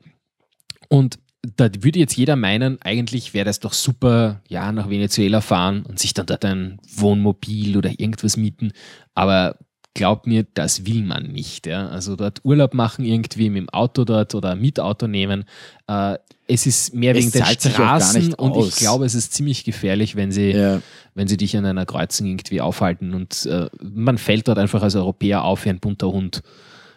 [0.89, 1.17] und
[1.55, 5.99] da würde jetzt jeder meinen, eigentlich wäre das doch super, ja, nach Venezuela fahren und
[5.99, 8.71] sich dann dort ein Wohnmobil oder irgendwas mieten.
[9.13, 9.57] Aber
[9.93, 11.67] glaub mir, das will man nicht.
[11.67, 11.87] Ja?
[11.89, 15.45] Also dort Urlaub machen, irgendwie mit dem Auto dort oder Mietauto nehmen.
[15.87, 19.63] Äh, es ist mehr Es wegen auch gar Straßen und ich glaube, es ist ziemlich
[19.63, 20.81] gefährlich, wenn sie, Ja.
[21.15, 24.95] wenn sie dich an einer Kreuzung irgendwie aufhalten und äh, man fällt dort einfach als
[24.95, 26.41] Europäer auf wie ein bunter Hund.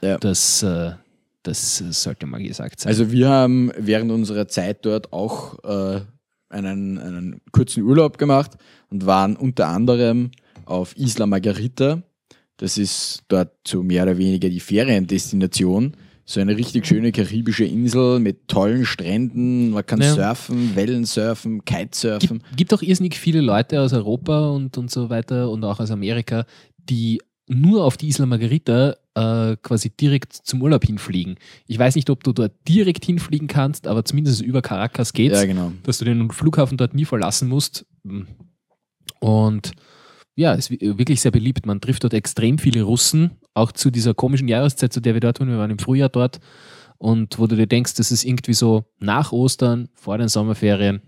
[0.02, 0.18] Ja.
[0.18, 0.92] Das, äh,
[1.42, 2.90] das sollte mal gesagt sein.
[2.90, 6.00] Also wir haben während unserer Zeit dort auch äh,
[6.48, 8.52] einen, einen kurzen Urlaub gemacht
[8.90, 10.30] und waren unter anderem
[10.64, 12.02] auf Isla Margarita.
[12.58, 15.96] Das ist dort so mehr oder weniger die Feriendestination.
[16.28, 19.70] So eine richtig schöne karibische Insel mit tollen Stränden.
[19.70, 20.12] Man kann Ja.
[20.14, 22.38] surfen, Wellensurfen, Kitesurfen.
[22.38, 25.90] gibt, gibt auch irrsinnig viele Leute aus Europa und, und so weiter und auch aus
[25.92, 26.44] Amerika,
[26.78, 31.36] die nur auf die Isla Margarita äh, quasi direkt zum Urlaub hinfliegen.
[31.68, 35.44] Ich weiß nicht, ob du dort direkt hinfliegen kannst, aber zumindest über Caracas geht's, Ja,
[35.46, 35.70] genau.
[35.84, 37.86] dass du den Flughafen dort nie verlassen musst.
[39.20, 39.72] Und
[40.36, 41.66] ja, ist wi- wirklich sehr beliebt.
[41.66, 45.40] Man trifft dort extrem viele Russen, auch zu dieser komischen Jahreszeit, zu der wir dort
[45.40, 45.48] waren.
[45.48, 46.38] Wir waren im Frühjahr dort.
[46.98, 51.02] Und wo du dir denkst, das ist irgendwie so nach Ostern, vor den Sommerferien.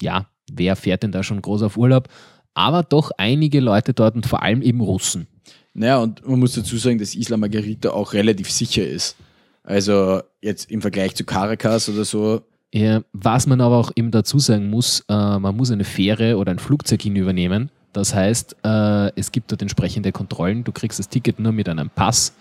[0.00, 2.08] Ja, wer fährt denn da schon groß auf Urlaub?
[2.54, 5.26] Aber doch einige Leute dort und vor allem eben Russen.
[5.72, 9.16] Naja, und man muss dazu sagen, dass Isla Margarita auch relativ sicher ist.
[9.62, 14.38] Also jetzt im Vergleich zu Caracas oder so, Ja, was man aber auch eben dazu
[14.40, 17.70] sagen muss, äh, man muss eine Fähre oder ein Flugzeug hinübernehmen.
[17.92, 20.64] Das heißt, äh, es gibt dort entsprechende Kontrollen.
[20.64, 22.32] Du kriegst das Ticket nur mit einem Pass.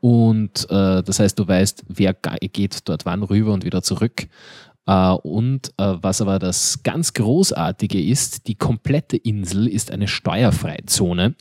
[0.00, 4.28] Und äh, das heißt, du weißt, wer ge- geht dort wann rüber und wieder zurück.
[4.88, 10.86] Äh, und äh, was aber das ganz Großartige ist, die komplette Insel ist eine steuerfreie
[10.86, 11.34] Zone.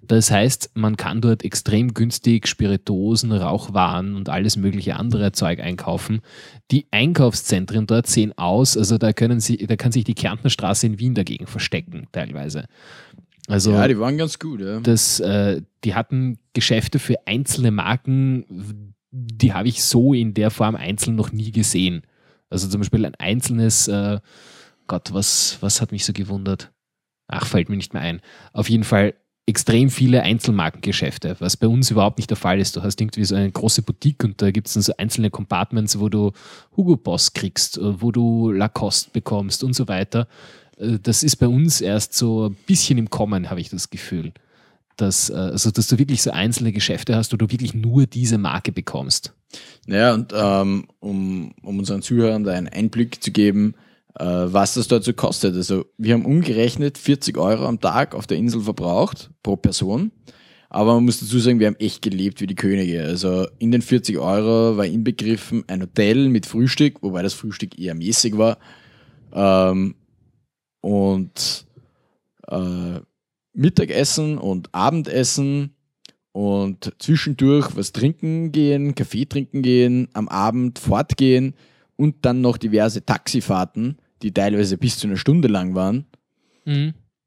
[0.00, 6.22] Das heißt, man kann dort extrem günstig Spiritosen, Rauchwaren und alles mögliche andere Zeug einkaufen.
[6.70, 10.86] Die Einkaufszentren dort sehen aus, also da können sie, da kann sich die Kärntner Straße
[10.86, 12.64] in Wien dagegen verstecken, teilweise.
[13.48, 14.62] Also ja, die waren ganz gut.
[14.62, 14.80] Ja.
[14.80, 20.74] das, äh, die hatten Geschäfte für einzelne Marken, die habe ich so in der Form
[20.74, 22.02] einzeln noch nie gesehen.
[22.54, 24.20] Also zum Beispiel ein einzelnes, äh,
[24.86, 26.70] Gott, was, was hat mich so gewundert?
[27.26, 28.20] Ach, fällt mir nicht mehr ein.
[28.52, 29.14] Auf jeden Fall
[29.46, 32.76] extrem viele Einzelmarkengeschäfte, was bei uns überhaupt nicht der Fall ist.
[32.76, 35.98] Du hast irgendwie so eine große Boutique und da gibt es dann so einzelne Compartments,
[35.98, 36.30] wo du
[36.76, 40.28] Hugo Boss kriegst, äh, wo du Lacoste bekommst und so weiter.
[40.78, 44.32] Äh, Das ist bei uns erst so ein bisschen im Kommen, habe ich das Gefühl.
[44.96, 48.38] Dass, äh, also, dass du wirklich so einzelne Geschäfte hast, wo du wirklich nur diese
[48.38, 49.34] Marke bekommst.
[49.86, 53.74] Naja, und ähm, um, um unseren Zuhörern da einen Einblick zu geben,
[54.18, 55.56] äh, was das dort so kostet.
[55.56, 60.12] Also wir haben umgerechnet 40 Euro am Tag auf der Insel verbraucht pro Person.
[60.70, 63.04] Aber man muss dazu sagen, wir haben echt gelebt wie die Könige.
[63.04, 67.94] Also in den 40 Euro war inbegriffen ein Hotel mit Frühstück, wobei das Frühstück eher
[67.94, 68.58] mäßig war.
[69.32, 69.94] Ähm,
[70.80, 71.66] und
[72.48, 73.00] äh,
[73.54, 75.74] Mittagessen und Abendessen
[76.32, 81.54] und zwischendurch was trinken gehen, Kaffee trinken gehen, am Abend fortgehen
[81.96, 86.06] und dann noch diverse Taxifahrten, die teilweise bis zu einer Stunde lang waren.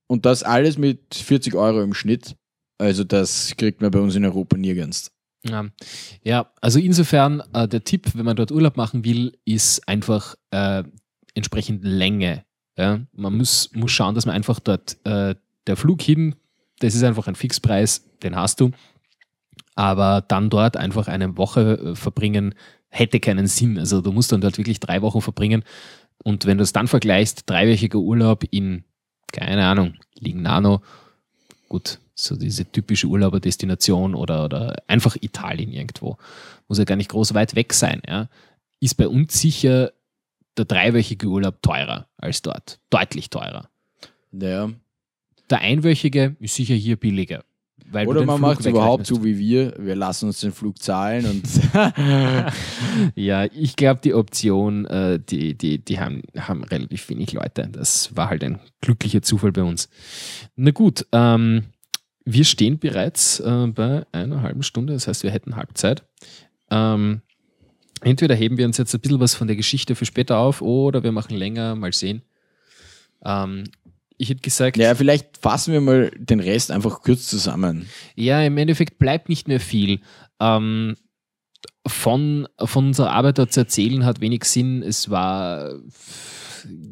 [0.08, 2.36] Und das alles mit 40 Euro im Schnitt.
[2.78, 5.12] Also das kriegt man bei uns in Europa nirgends.
[5.44, 5.68] Ja,
[6.24, 10.84] ja also insofern äh, der Tipp, wenn man dort Urlaub machen will, ist einfach äh,
[11.34, 12.44] entsprechend Länge.
[12.78, 13.00] Ja?
[13.14, 15.36] Man muss, muss schauen, dass man einfach dort äh,
[15.68, 16.36] der Flug hin,
[16.80, 18.72] das ist einfach ein Fixpreis, den hast du.
[19.76, 22.56] Aber dann dort einfach eine Woche äh, verbringen,
[22.90, 23.78] hätte keinen Sinn.
[23.78, 25.64] Also du musst dann dort wirklich drei Wochen verbringen.
[26.24, 28.84] Und wenn du es dann vergleichst, dreiwöchiger Urlaub in
[29.32, 30.82] keine Ahnung, Lignano,
[31.70, 36.18] gut, so diese typische Urlauberdestination oder, oder einfach Italien irgendwo.
[36.68, 38.30] Muss ja gar nicht groß weit weg sein, ja.
[38.80, 39.92] Ist bei uns sicher
[40.58, 42.80] der dreiwöchige Urlaub teurer als dort.
[42.90, 43.70] Deutlich teurer.
[44.32, 44.70] Ja.
[45.50, 47.44] Der einwöchige ist sicher hier billiger.
[47.94, 49.74] Oder man macht es überhaupt so wie wir.
[49.78, 51.44] Wir lassen uns den Flug zahlen und
[53.16, 57.70] Ja, ich glaube, die Option, äh, die, die, die haben, haben relativ wenig Leute.
[57.72, 59.90] Das war halt ein glücklicher Zufall bei uns.
[60.56, 61.64] Na gut, ähm,
[62.26, 66.04] wir stehen bereits äh, bei einer halben Stunde, das heißt, wir hätten Halbzeit.
[66.70, 67.22] Ähm,
[68.02, 71.04] entweder heben wir uns jetzt ein bisschen was von der Geschichte für später auf oder
[71.04, 72.22] wir machen länger, mal sehen.
[73.24, 73.64] Ähm,
[74.18, 77.88] ich hätte gesagt, ja, vielleicht fassen wir mal den Rest einfach kurz zusammen.
[78.16, 80.02] Ja, im Endeffekt bleibt nicht mehr viel.
[80.40, 80.96] Ähm,
[81.86, 84.84] von, von unserer Arbeit dort zu erzählen hat wenig Sinn.
[84.84, 85.72] Es war,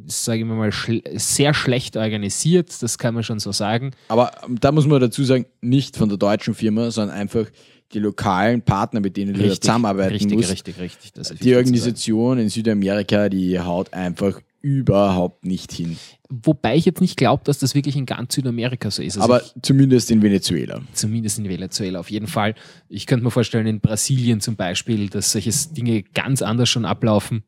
[0.06, 3.92] sage ich mal, schl sehr schlecht organisiert, das kann man schon so sagen.
[4.08, 7.48] Aber ähm, da muss man dazu sagen, nicht von der deutschen Firma, sondern einfach
[7.94, 10.52] die lokalen Partner, mit denen du da zusammenarbeiten richtig, musst.
[10.52, 11.16] richtig, richtig.
[11.16, 15.96] Ist Die Organisation in Südamerika, die haut einfach überhaupt nicht hin.
[16.28, 19.16] Wobei ich jetzt nicht glaube, dass das wirklich in ganz Südamerika so ist.
[19.16, 20.82] Also Aber ich, zumindest in Venezuela.
[20.92, 22.56] zumindest in Venezuela auf jeden Fall.
[22.90, 27.44] Ich könnte mir vorstellen, in Brasilien zum Beispiel, dass solche Dinge ganz anders schon ablaufen.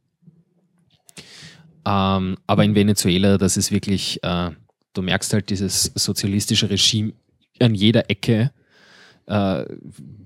[1.87, 4.51] Ähm, aber in Venezuela, das ist wirklich, äh,
[4.93, 7.13] du merkst halt dieses sozialistische Regime
[7.59, 8.51] an jeder Ecke.
[9.25, 9.65] Äh,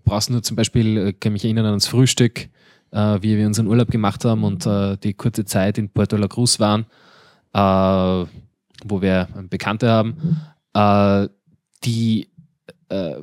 [0.03, 2.49] brauchst nur zum Beispiel, äh, kann mich erinnern an das Frühstück,
[2.91, 6.27] äh, wie wir unseren Urlaub gemacht haben und äh, die kurze Zeit in Puerto La
[6.27, 6.85] Cruz waren,
[7.53, 8.27] äh,
[8.85, 10.37] wo wir Bekannte haben,
[10.73, 11.27] äh,
[11.83, 12.27] die
[12.89, 13.21] äh,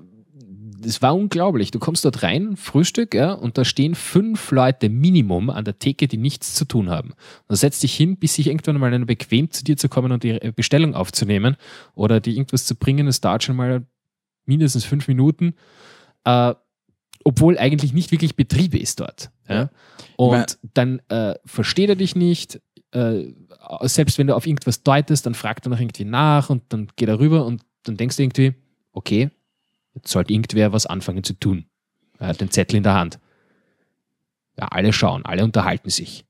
[0.81, 1.71] das war unglaublich.
[1.71, 6.07] Du kommst dort rein, Frühstück, ja, und da stehen fünf Leute Minimum an der Theke,
[6.07, 7.11] die nichts zu tun haben.
[7.11, 10.13] Und dann setzt dich hin, bis sich irgendwann mal einer bequemt, zu dir zu kommen
[10.13, 11.57] und die Bestellung aufzunehmen
[11.95, 13.07] oder dir irgendwas zu bringen.
[13.09, 13.87] Es dauert schon mal
[14.47, 15.55] mindestens fünf Minuten,
[16.25, 16.55] äh,
[17.29, 19.31] obwohl eigentlich nicht wirklich Betrieb ist dort.
[19.49, 19.69] Ja.
[20.17, 22.59] Und mein- dann äh, versteht er dich nicht.
[22.93, 23.33] Äh,
[23.83, 27.09] selbst wenn du auf irgendwas deutest, dann fragt er noch irgendwie nach und dann geht
[27.11, 28.55] er rüber und dann denkst du irgendwie,
[28.93, 29.29] okay,
[29.95, 31.67] jetzt sollte irgendwer was anfangen zu tun.
[32.19, 33.19] Er hat den Zettel in der Hand.
[34.59, 36.25] Ja, alle schauen, alle unterhalten sich.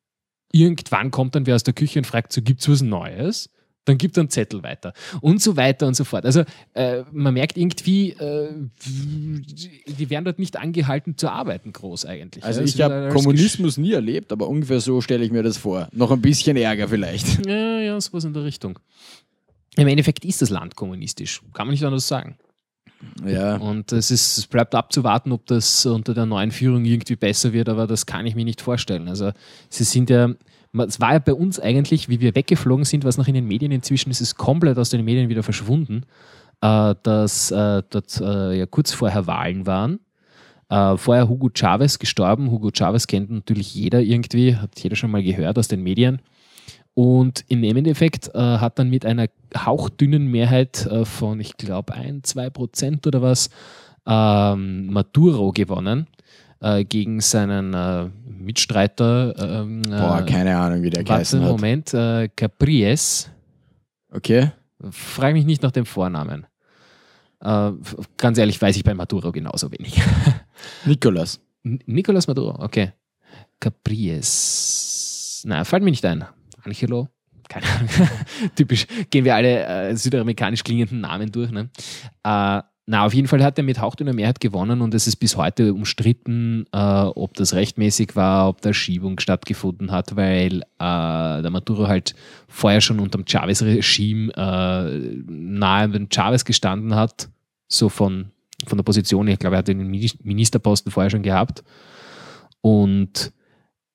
[0.50, 3.50] Irgendwann kommt dann wer aus der Küche und fragt so, gibt's was Neues?
[3.88, 6.26] Dann gibt er einen Zettel weiter und so weiter und so fort.
[6.26, 8.50] Also äh, man merkt irgendwie, äh,
[8.84, 12.44] die werden dort nicht angehalten zu arbeiten groß eigentlich.
[12.44, 15.88] Also es ich habe Kommunismus nie erlebt, aber ungefähr so stelle ich mir das vor.
[15.92, 17.26] Noch ein bisschen Ärger vielleicht.
[17.48, 18.78] Ja, ja, sowas in der Richtung.
[19.76, 22.36] Im Endeffekt ist das Land kommunistisch, kann man nicht anders sagen.
[23.24, 23.56] Ja.
[23.56, 27.68] Und es, ist, es bleibt abzuwarten, ob das unter der neuen Führung irgendwie besser wird,
[27.68, 29.08] aber das kann ich mir nicht vorstellen.
[29.08, 29.32] Also
[29.70, 30.30] sie sind ja,
[30.72, 33.72] es war ja bei uns eigentlich, wie wir weggeflogen sind, was noch in den Medien
[33.72, 36.04] inzwischen ist, ist komplett aus den Medien wieder verschwunden,
[36.60, 40.00] äh, dass äh, dort äh, ja kurz vorher Wahlen waren.
[40.70, 42.50] Vorher Hugo Chavez gestorben.
[42.50, 46.20] Hugo Chavez kennt natürlich jeder irgendwie, hat jeder schon mal gehört aus den Medien.
[46.92, 53.06] Und im Endeffekt hat dann mit einer hauchdünnen Mehrheit von, ich glaube, ein, zwei Prozent
[53.06, 53.48] oder was,
[54.06, 56.06] ähm, Maduro gewonnen
[56.60, 59.34] äh, gegen seinen äh, Mitstreiter.
[59.38, 61.50] Ähm, Boah, äh, keine Ahnung, wie der Warte, geheißen hat.
[61.50, 63.30] Moment, äh, Capriles.
[64.10, 64.52] Okay.
[64.90, 66.46] Frag mich nicht nach dem Vornamen.
[67.40, 67.72] Äh,
[68.16, 70.00] ganz ehrlich, weiß ich bei Maduro genauso wenig.
[70.86, 71.40] Nikolas.
[71.64, 72.92] N- Nicolas Maduro, okay.
[73.60, 75.42] Capries.
[75.46, 76.24] Na, fällt mir nicht ein.
[76.64, 77.08] Angelo?
[77.48, 77.88] Keine Ahnung.
[78.56, 78.86] Typisch.
[79.10, 81.50] Gehen wir alle äh, südamerikanisch klingenden Namen durch.
[81.50, 81.70] Ne?
[82.22, 82.60] Äh,
[82.90, 85.74] na, auf jeden Fall hat er mit hauchdünner Mehrheit gewonnen und es ist bis heute
[85.74, 91.86] umstritten, äh, ob das rechtmäßig war, ob da Schiebung stattgefunden hat, weil äh, der Maduro
[91.86, 92.14] halt
[92.48, 97.28] vorher schon unter dem Chavez-Regime äh, nahe dem Chavez gestanden hat,
[97.68, 98.30] so von,
[98.66, 99.28] von der Position.
[99.28, 101.64] Ich glaube, er hat den Mini- Ministerposten vorher schon gehabt
[102.62, 103.32] und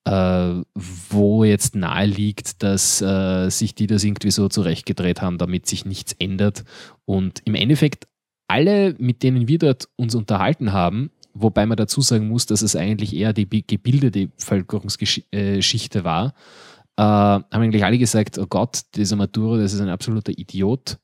[0.06, 5.66] äh, wo jetzt nahe liegt, dass äh, sich die das irgendwie so zurechtgedreht haben, damit
[5.66, 6.64] sich nichts ändert.
[7.06, 8.08] Und im Endeffekt
[8.48, 12.76] alle, mit denen wir dort uns unterhalten haben, wobei man dazu sagen muss, dass es
[12.76, 14.28] eigentlich eher die bi- gebildete
[14.98, 16.34] Bevölkerungsgeschichte war,
[16.98, 20.98] äh, haben eigentlich alle gesagt, oh Gott, dieser Maduro, das ist ein absoluter Idiot.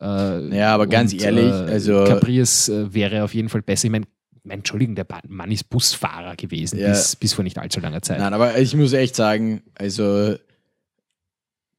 [0.00, 3.86] Äh, Ja, aber ganz ehrlich, also- Capriles äh, wäre auf jeden Fall besser.
[3.86, 4.06] Ich meine,
[4.44, 6.88] mein, Entschuldigung, der Mann ist Busfahrer gewesen Ja.
[6.90, 8.18] bis, bis vor nicht allzu langer Zeit.
[8.18, 10.34] Nein, aber ich muss echt sagen, also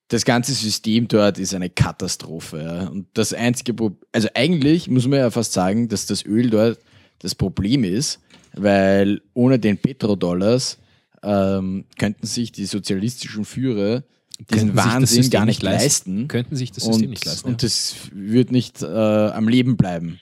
[0.08, 2.62] das ganze System dort ist eine Katastrophe.
[2.64, 2.88] Ja.
[2.88, 6.80] Und das einzige Problem, also eigentlich muss man ja fast sagen, dass das Öl dort
[7.20, 8.20] das Problem ist,
[8.54, 10.78] weil ohne den Petrodollars
[11.24, 14.04] ähm, könnten sich die sozialistischen Führer
[14.51, 15.84] diesen Wahnsinn gar nicht leisten.
[15.84, 16.28] leisten.
[16.28, 17.47] Könnten sich das System und, nicht leisten.
[17.47, 20.20] und das wird nicht äh, am Leben bleiben.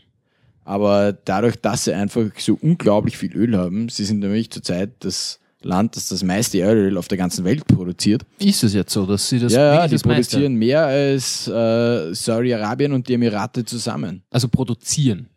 [0.63, 5.39] Aber dadurch, dass sie einfach so unglaublich viel Öl haben, sie sind nämlich zurzeit das
[5.63, 8.23] Land, das das meiste Erdöl auf der ganzen Welt produziert.
[8.39, 11.47] Ist es jetzt so, dass sie das ja, ja, die das meiste- produzieren mehr als
[11.47, 14.23] äh, Saudi-Arabien und die Emirate zusammen.
[14.31, 15.27] Also produzieren.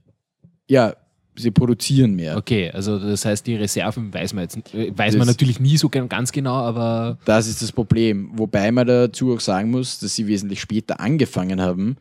[0.68, 0.94] Ja,
[1.36, 2.36] sie produzieren mehr.
[2.36, 5.76] Okay, also das heißt, die Reserven weiß man jetzt äh, weiß Das- man natürlich nie
[5.76, 8.30] so ganz genau, aber Das ist das Problem.
[8.34, 11.96] Wobei man dazu auch sagen muss, dass sie wesentlich später angefangen haben.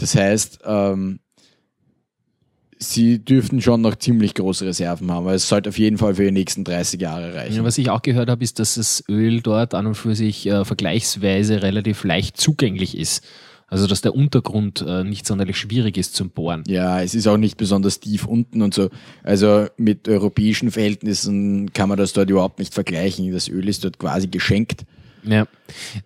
[0.00, 1.20] Das heißt, ähm,
[2.82, 5.26] sie dürften schon noch ziemlich große Reserven haben.
[5.26, 7.56] Aber es sollte auf jeden Fall für die nächsten 30 Jahre reichen.
[7.56, 10.46] Ja, was ich auch gehört habe, ist, dass das Öl dort an und für sich
[10.46, 13.24] äh, vergleichsweise relativ leicht zugänglich ist.
[13.68, 16.62] Also dass der Untergrund äh, nicht sonderlich schwierig ist zum Bohren.
[16.66, 18.90] Ja, es ist auch nicht besonders tief unten und so.
[19.22, 23.32] Also mit europäischen Verhältnissen kann man das dort überhaupt nicht vergleichen.
[23.32, 24.84] Das Öl ist dort quasi geschenkt.
[25.24, 25.46] Ja.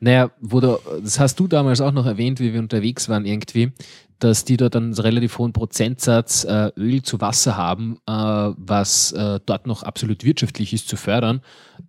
[0.01, 3.73] Naja, wo du, das hast du damals auch noch erwähnt, wie wir unterwegs waren irgendwie,
[4.19, 9.41] dass die dort einen relativ hohen Prozentsatz äh, Öl zu Wasser haben, äh, was äh,
[9.45, 11.43] dort noch absolut wirtschaftlich ist zu fördern,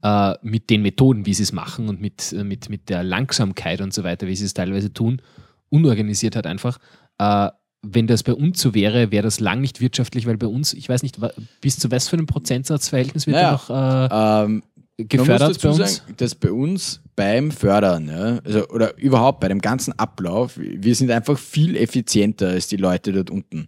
[0.03, 3.81] äh, mit den Methoden, wie sie es machen und mit, äh, mit, mit der Langsamkeit
[3.81, 5.21] und so weiter, wie sie es teilweise tun,
[5.69, 6.79] unorganisiert halt einfach.
[7.17, 7.49] Äh,
[7.83, 10.89] wenn das bei uns so wäre, wäre das lang nicht wirtschaftlich, weil bei uns, ich
[10.89, 11.19] weiß nicht,
[11.61, 14.63] bis zu was für einem Prozentsatzverhältnis wird Naja, da noch äh, Ähm,
[14.97, 15.77] gefördert bei uns?
[15.77, 20.95] sagen, dass bei uns beim Fördern, ja, also, oder überhaupt bei dem ganzen Ablauf, wir
[20.95, 23.67] sind einfach viel effizienter als die Leute dort unten.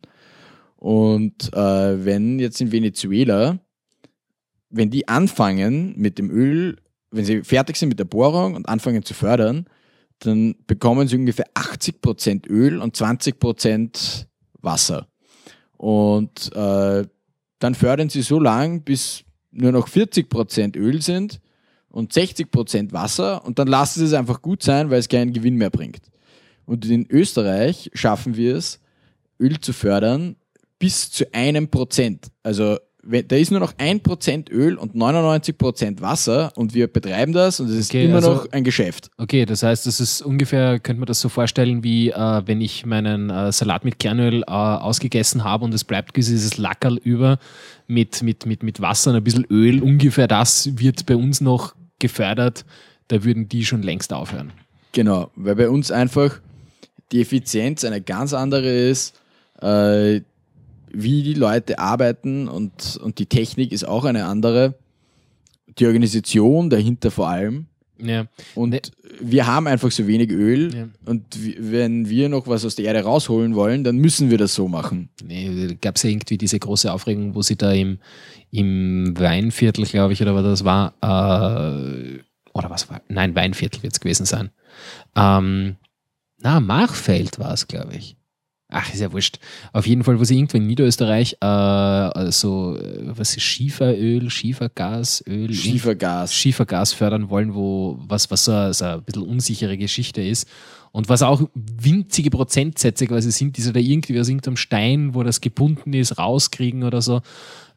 [0.76, 3.60] Und äh, wenn jetzt in Venezuela,
[4.70, 6.78] wenn die anfangen mit dem Öl,
[7.12, 9.66] wenn sie fertig sind mit der Bohrung und anfangen zu fördern,
[10.20, 14.26] dann bekommen sie ungefähr 80% Öl und 20%
[14.62, 15.08] Wasser.
[15.78, 17.06] Und äh,
[17.60, 19.24] dann fördern sie so lang, bis
[19.60, 21.42] nur noch 40% Öl sind
[21.90, 25.56] und 60% Wasser und dann lassen sie es einfach gut sein, weil es keinen Gewinn
[25.56, 26.02] mehr bringt.
[26.66, 28.80] Und in Österreich schaffen wir es,
[29.40, 30.36] Öl zu fördern
[30.78, 32.28] bis zu einem Prozent.
[32.44, 32.78] Also
[33.28, 37.60] da ist nur noch ein Prozent Öl und 99 Prozent Wasser und wir betreiben das
[37.60, 39.10] und es ist Okay, immer also- noch ein Geschäft.
[39.18, 42.86] Okay, das heißt, das ist ungefähr, könnte man das so vorstellen, wie äh, wenn ich
[42.86, 47.40] meinen äh, Salat mit Kernöl äh, ausgegessen habe und es bleibt dieses Lackerl über
[47.88, 49.82] mit, mit, mit, mit Wasser und ein bisschen Öl.
[49.82, 52.66] Ungefähr das wird bei uns noch gefördert.
[53.08, 54.52] Da würden die schon längst aufhören.
[54.92, 56.40] Genau, weil bei uns einfach
[57.12, 59.20] die Effizienz eine ganz andere ist,
[59.62, 60.22] äh,
[60.92, 64.76] wie die Leute arbeiten und, und die Technik ist auch eine andere.
[65.78, 67.68] Die Organisation dahinter vor allem.
[68.02, 68.26] Ja.
[68.56, 68.82] Und Ne-
[69.22, 70.74] wir haben einfach so wenig Öl.
[70.74, 70.88] Ja.
[71.06, 71.26] Und
[71.60, 75.10] wenn wir noch was aus der Erde rausholen wollen, dann müssen wir das so machen.
[75.24, 78.00] Nee, gab es ja irgendwie diese große Aufregung, wo sie da im,
[78.52, 82.20] im Weinviertel, glaube ich, oder was das war, äh,
[82.54, 84.50] oder was war, nein, Weinviertel wird es gewesen sein.
[85.16, 85.76] Ähm,
[86.42, 88.16] na, Machfeld war es, glaube ich.
[88.72, 89.40] Ach, ist ja wurscht.
[89.74, 95.24] Auf jeden Fall, wo sie irgendwo in Niederösterreich äh, also, äh, was ist Schieferöl, Schiefergas,
[95.28, 96.36] Öl, Schiefergas.
[96.36, 100.48] Schiefergas fördern wollen, wo was, was so, eine- so ein bisschen unsichere Geschichte ist.
[100.92, 105.24] Und was auch winzige Prozentsätze quasi sind, die sie da irgendwie aus irgendeinem Stein, wo
[105.24, 107.22] das gebunden ist, rauskriegen oder so.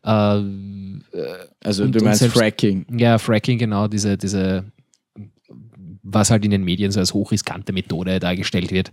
[0.05, 0.43] Äh,
[1.62, 2.84] Also Und- du meinst selbst- Fracking.
[2.99, 4.64] ja, Fracking, genau, diese, diese,
[6.03, 8.93] was halt in den Medien so als hochriskante Methode dargestellt wird.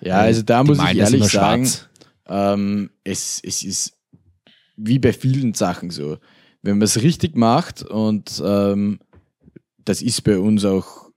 [0.00, 1.68] Ja, also da muss ich ehrlich sagen,
[2.26, 3.94] ähm, es, es ist
[4.76, 6.18] wie bei vielen Sachen so.
[6.62, 9.00] Wenn man es richtig macht und ähm,
[9.84, 11.10] das ist bei uns auch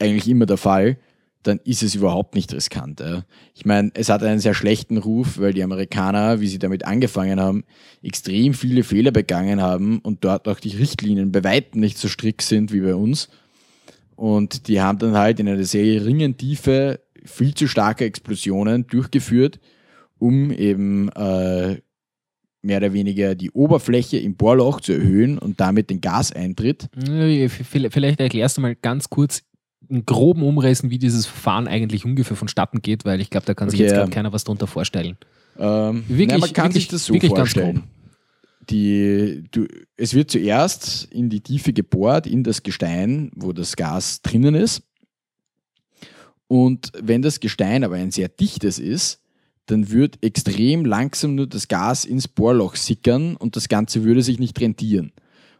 [0.00, 0.98] eigentlich immer der Fall,
[1.42, 3.00] dann ist es überhaupt nicht riskant.
[3.00, 3.24] Ja.
[3.54, 7.38] Ich meine, es hat einen sehr schlechten Ruf, weil die Amerikaner, wie sie damit angefangen
[7.38, 7.64] haben,
[8.02, 12.42] extrem viele Fehler begangen haben und dort auch die Richtlinien bei weitem nicht so strikt
[12.42, 13.28] sind wie bei uns.
[14.16, 19.58] Und die haben dann halt in einer sehr geringen Tiefe viel zu starke Explosionen durchgeführt,
[20.18, 21.80] um eben äh,
[22.62, 26.88] mehr oder weniger die Oberfläche im Bohrloch zu erhöhen und damit den Gaseintritt.
[26.94, 29.42] V- Vielleicht erklärst du mal ganz kurz
[29.90, 33.68] einen groben Umrissen, wie dieses Verfahren eigentlich ungefähr vonstatten geht, weil ich glaube, da kann
[33.68, 33.98] sich Okay, jetzt ja.
[33.98, 35.18] gerade keiner was darunter vorstellen.
[35.58, 37.82] Ähm, Wirklich- nein, man kann wirklich- sich das so vorstellen.
[38.70, 39.66] Die, du,
[39.98, 44.82] es wird zuerst in die Tiefe gebohrt, in das Gestein, wo das Gas drinnen ist.
[46.48, 49.20] Und wenn das Gestein aber ein sehr dichtes ist,
[49.66, 54.38] dann wird extrem langsam nur das Gas ins Bohrloch sickern und das Ganze würde sich
[54.38, 55.12] nicht rentieren.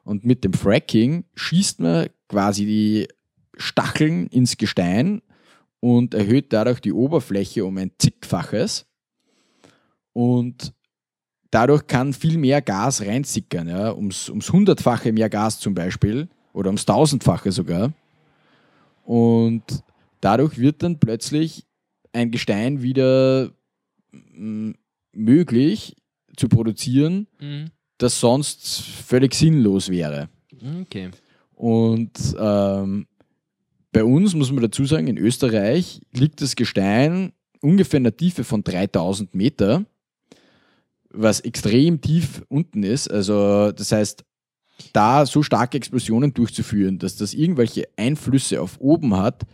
[0.04, 3.08] Und mit dem Fracking schießt man quasi die
[3.56, 5.22] Stacheln ins Gestein
[5.80, 8.86] und erhöht dadurch die Oberfläche um ein zigfaches.
[10.12, 10.74] Und
[11.50, 16.68] dadurch kann viel mehr Gas reinsickern, ja, ums, ums hundertfache mehr Gas zum Beispiel oder
[16.68, 17.92] ums tausendfache sogar.
[19.04, 19.62] Und
[20.24, 21.66] dadurch wird dann plötzlich
[22.12, 23.50] ein Gestein wieder
[24.12, 24.70] mm,
[25.12, 25.96] möglich
[26.36, 27.66] zu produzieren, Mhm.
[27.98, 30.28] das sonst völlig sinnlos wäre.
[30.82, 31.10] Okay.
[31.54, 33.06] Und ähm,
[33.92, 38.44] bei uns muss man dazu sagen, in Österreich liegt das Gestein ungefähr in der Tiefe
[38.44, 39.84] von 3000 Meter,
[41.10, 43.08] was extrem tief unten ist.
[43.10, 44.24] Also das heißt,
[44.92, 49.44] da so starke Explosionen durchzuführen, dass das irgendwelche Einflüsse auf oben hat,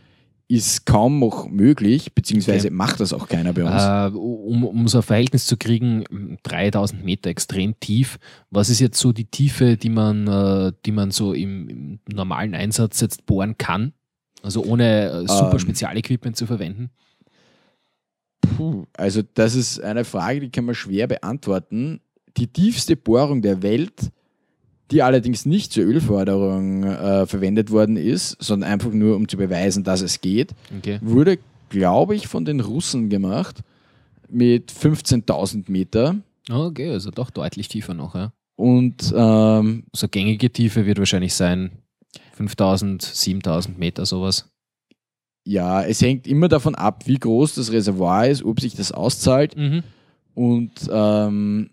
[0.50, 2.74] ist kaum noch möglich, beziehungsweise Okay.
[2.76, 4.14] macht das auch keiner bei uns.
[4.14, 8.18] Äh, um, um so ein Verhältnis zu kriegen, 3000 Meter extrem tief.
[8.50, 12.54] Was ist jetzt so die Tiefe, die man, äh, die man so im, im normalen
[12.54, 13.92] Einsatz jetzt bohren kann?
[14.42, 15.58] Also ohne äh, super Ähm.
[15.60, 16.90] Spezialequipment zu verwenden?
[18.40, 22.00] Puh, also das ist eine Frage, die kann man schwer beantworten.
[22.36, 24.10] Die tiefste Bohrung der Welt,
[24.90, 29.84] die allerdings nicht zur Ölförderung äh, verwendet worden ist, sondern einfach nur um zu beweisen,
[29.84, 30.98] dass es geht, Okay.
[31.02, 31.38] wurde,
[31.68, 33.60] glaube ich, von den Russen gemacht
[34.28, 36.16] mit 15.000 Meter.
[36.50, 38.14] Okay, also doch deutlich tiefer noch.
[38.14, 38.32] Ja.
[38.56, 41.70] Und ähm, So gängige Tiefe wird wahrscheinlich sein
[42.34, 44.46] 5000, 7000 Meter, sowas.
[45.46, 49.56] ja, es hängt immer davon ab, wie groß das Reservoir ist, ob sich das auszahlt
[49.56, 49.82] Mhm.
[50.34, 51.70] und, ähm,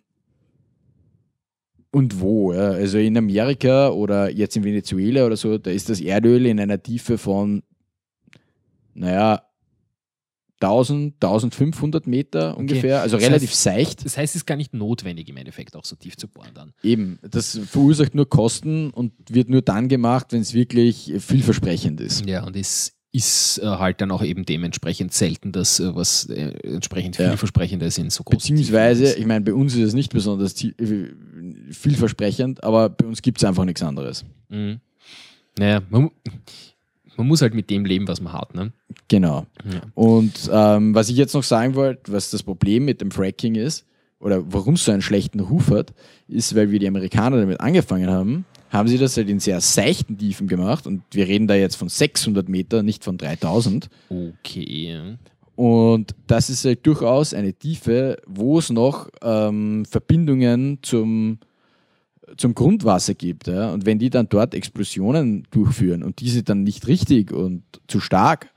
[1.91, 2.53] und wo.
[2.53, 2.71] Ja.
[2.71, 6.81] Also in Amerika oder jetzt in Venezuela oder so, da ist das Erdöl in einer
[6.81, 7.63] Tiefe von,
[8.93, 9.43] naja,
[10.59, 14.05] 1000, 1500 Meter ungefähr, also Das relativ heißt- seicht.
[14.05, 16.73] Das heißt, es ist gar nicht notwendig, im Endeffekt auch so tief zu bohren dann.
[16.81, 22.25] Eben, das verursacht nur Kosten und wird nur dann gemacht, wenn es wirklich vielversprechend ist.
[22.27, 26.51] Ja, und es ist äh, halt dann auch eben dementsprechend selten, dass äh, was äh,
[26.63, 27.29] entsprechend Ja.
[27.29, 30.53] vielversprechendes in so großen Beziehungsweise, ich meine, bei uns ist es nicht besonders
[31.71, 34.23] vielversprechend, aber bei uns gibt es einfach nichts anderes.
[34.49, 34.79] Mhm.
[35.57, 36.11] Naja, man,
[37.15, 38.53] man muss halt mit dem leben, was man hat.
[38.53, 38.71] Ne?
[39.07, 39.47] Genau.
[39.71, 39.81] Ja.
[39.95, 43.85] Und ähm, was ich jetzt noch sagen wollte, was das Problem mit dem Fracking ist,
[44.19, 45.93] oder warum es so einen schlechten Ruf hat,
[46.27, 50.17] ist, weil wir die Amerikaner damit angefangen haben, haben sie das halt in sehr seichten
[50.17, 53.89] Tiefen gemacht und wir reden da jetzt von 600 Meter, nicht von 3000.
[54.09, 55.17] Okay.
[55.55, 61.39] Und das ist halt durchaus eine Tiefe, wo es noch ähm, Verbindungen zum,
[62.37, 63.47] zum Grundwasser gibt.
[63.47, 63.71] Ja?
[63.71, 68.51] Und wenn die dann dort Explosionen durchführen und diese dann nicht richtig und zu stark,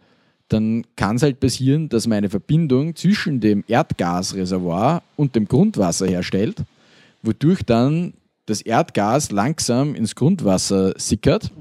[0.48, 6.06] dann kann es halt passieren, dass man eine Verbindung zwischen dem Erdgasreservoir und dem Grundwasser
[6.06, 6.64] herstellt,
[7.22, 8.12] wodurch dann
[8.50, 11.52] das Erdgas langsam ins Grundwasser sickert.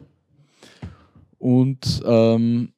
[1.37, 2.73] Und ähm,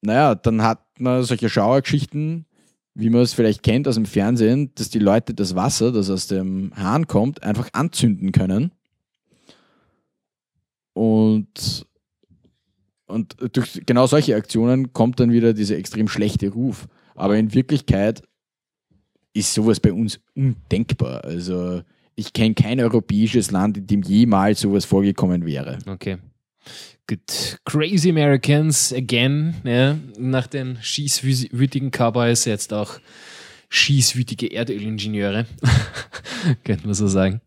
[0.00, 2.46] naja, dann hat man solche Schauergeschichten,
[2.94, 6.28] wie man es vielleicht kennt aus dem Fernsehen, dass die Leute das Wasser, das aus
[6.28, 8.70] dem Hahn kommt, einfach anzünden können.
[10.92, 11.86] Und,
[13.06, 16.86] und durch genau solche Aktionen kommt dann wieder dieser extrem schlechte Ruf.
[17.16, 18.22] Aber in Wirklichkeit
[19.32, 21.24] ist sowas bei uns undenkbar.
[21.24, 21.82] Also
[22.16, 25.78] ich kenne kein europäisches Land, in dem jemals sowas vorgekommen wäre.
[25.86, 26.18] Okay.
[27.06, 27.58] Good.
[27.64, 29.54] Crazy Americans again.
[29.64, 29.98] Ja.
[30.18, 32.98] Nach den schießwütigen Cowboys jetzt auch
[33.68, 35.46] schießwütige Erdölingenieure.
[36.64, 37.40] Könnte man so sagen.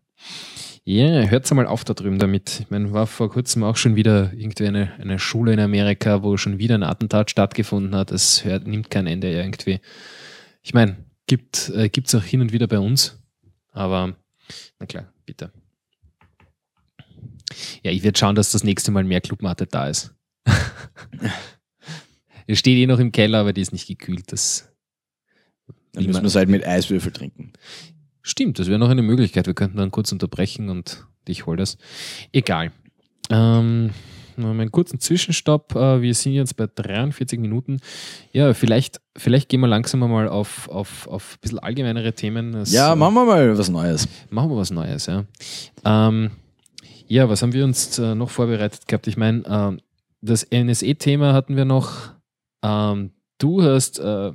[0.84, 2.60] Ja, hört's mal auf da drüben damit.
[2.60, 6.36] Ich meine, war vor kurzem auch schon wieder irgendwie eine, eine Schule in Amerika, wo
[6.36, 8.10] schon wieder ein Attentat stattgefunden hat.
[8.10, 9.80] Es hört, nimmt kein Ende irgendwie.
[10.62, 10.96] Ich meine,
[11.26, 13.18] gibt äh, gibt's auch hin und wieder bei uns,
[13.72, 14.16] aber
[14.78, 15.52] na klar, bitte.
[17.82, 20.14] Ja, ich werde schauen, dass das nächste Mal mehr Clubmatte da ist.
[22.50, 24.32] Es steht eh noch im Keller, aber die ist nicht gekühlt.
[24.32, 24.72] Das
[25.92, 27.52] Dann müssen wir es halt mit Eiswürfel trinken.
[28.22, 29.46] stimmt, das wäre noch eine Möglichkeit.
[29.46, 31.76] Wir könnten dann kurz unterbrechen und ich hol das.
[32.32, 32.72] Egal.
[33.28, 33.90] Ähm,
[34.38, 35.74] mal einen kurzen Zwischenstopp.
[35.74, 37.80] Äh, Wir sind jetzt bei 43 Minuten.
[38.32, 42.52] Ja, vielleicht, vielleicht gehen wir langsam mal auf, auf, auf ein bisschen allgemeinere Themen.
[42.52, 44.08] Das, Ja, äh, machen wir mal was Neues.
[44.30, 45.24] Machen wir was Neues, ja.
[45.84, 46.30] Ähm,
[47.06, 49.06] ja, was haben wir uns äh, noch vorbereitet gehabt?
[49.06, 49.80] Ich meine, ähm,
[50.20, 52.12] das NSE-Thema hatten wir noch.
[52.62, 54.32] Ähm, du hast äh,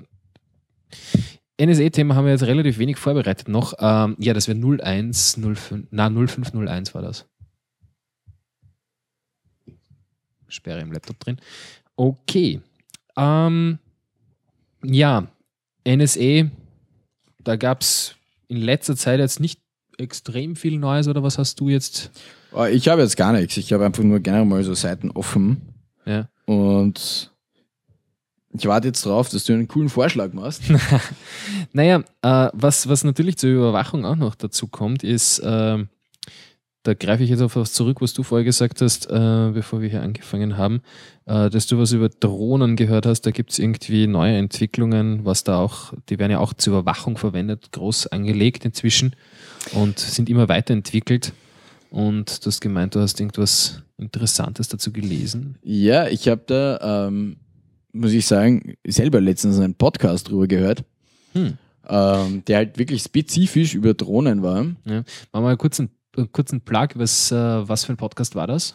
[1.61, 3.73] NSE-Thema haben wir jetzt relativ wenig vorbereitet noch.
[3.79, 7.25] Ähm, ja, das wäre 0105, na 0501 war das.
[10.53, 11.37] Sperre im Laptop drin.
[11.95, 12.61] Okay.
[13.17, 13.79] Ähm,
[14.83, 15.27] ja,
[15.87, 16.49] NSE,
[17.43, 18.15] da gab es
[18.47, 19.59] in letzter Zeit jetzt nicht
[19.97, 22.11] extrem viel Neues oder was hast du jetzt?
[22.51, 23.57] Oh, Ich habe jetzt gar nichts.
[23.57, 25.61] Ich habe einfach nur gerne mal so Seiten offen.
[26.05, 26.29] Ja.
[26.45, 27.31] Und
[28.55, 30.63] ich warte jetzt drauf, dass du einen coolen Vorschlag machst.
[31.75, 35.89] Naja, äh, was, was natürlich zur Überwachung auch noch dazu kommt, ist, ähm,
[36.83, 39.89] da greife ich jetzt auf was zurück, was du vorher gesagt hast, äh, bevor wir
[39.89, 40.81] hier angefangen haben,
[41.25, 43.21] äh, dass du was über Drohnen gehört hast.
[43.21, 47.17] Da gibt es irgendwie neue Entwicklungen, was da auch, die werden ja auch zur Überwachung
[47.17, 49.15] verwendet, groß angelegt inzwischen
[49.71, 51.33] und sind immer weiterentwickelt.
[51.89, 55.57] Und du hast gemeint, du hast irgendwas Interessantes dazu gelesen.
[55.63, 57.37] Ja, ich habe da, ähm,
[57.93, 60.83] muss ich sagen, selber letztens einen Podcast drüber gehört.
[61.33, 61.53] Hm.
[61.87, 64.63] Ähm, der halt wirklich spezifisch über Drohnen war.
[64.85, 64.95] Ja.
[64.95, 65.89] Machen wir mal kurz einen,
[66.31, 66.89] kurzen Plug.
[66.95, 68.73] Was, äh, was für ein Podcast war das?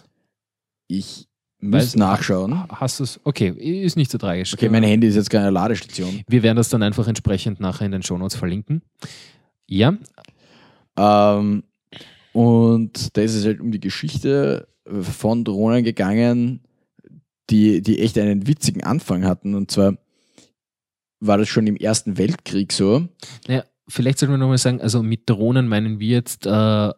[0.88, 1.28] Ich
[1.60, 2.68] muss nachschauen.
[2.68, 3.20] Hast du es?
[3.24, 4.54] Okay, ist nicht so tragisch.
[4.54, 6.22] Okay, mein Handy ist jetzt keine Ladestation.
[6.28, 8.82] Wir werden das dann einfach entsprechend nachher in den Shownotes verlinken.
[9.66, 9.96] Ja.
[10.96, 11.64] Ähm,
[12.32, 16.60] und da ist es halt um die Geschichte von Drohnen gegangen,
[17.50, 19.54] die, die echt einen witzigen Anfang hatten.
[19.54, 19.98] Und zwar
[21.20, 23.08] war das schon im Ersten Weltkrieg so.
[23.46, 26.92] Naja, vielleicht sollten wir nochmal sagen, also mit Drohnen meinen wir jetzt äh,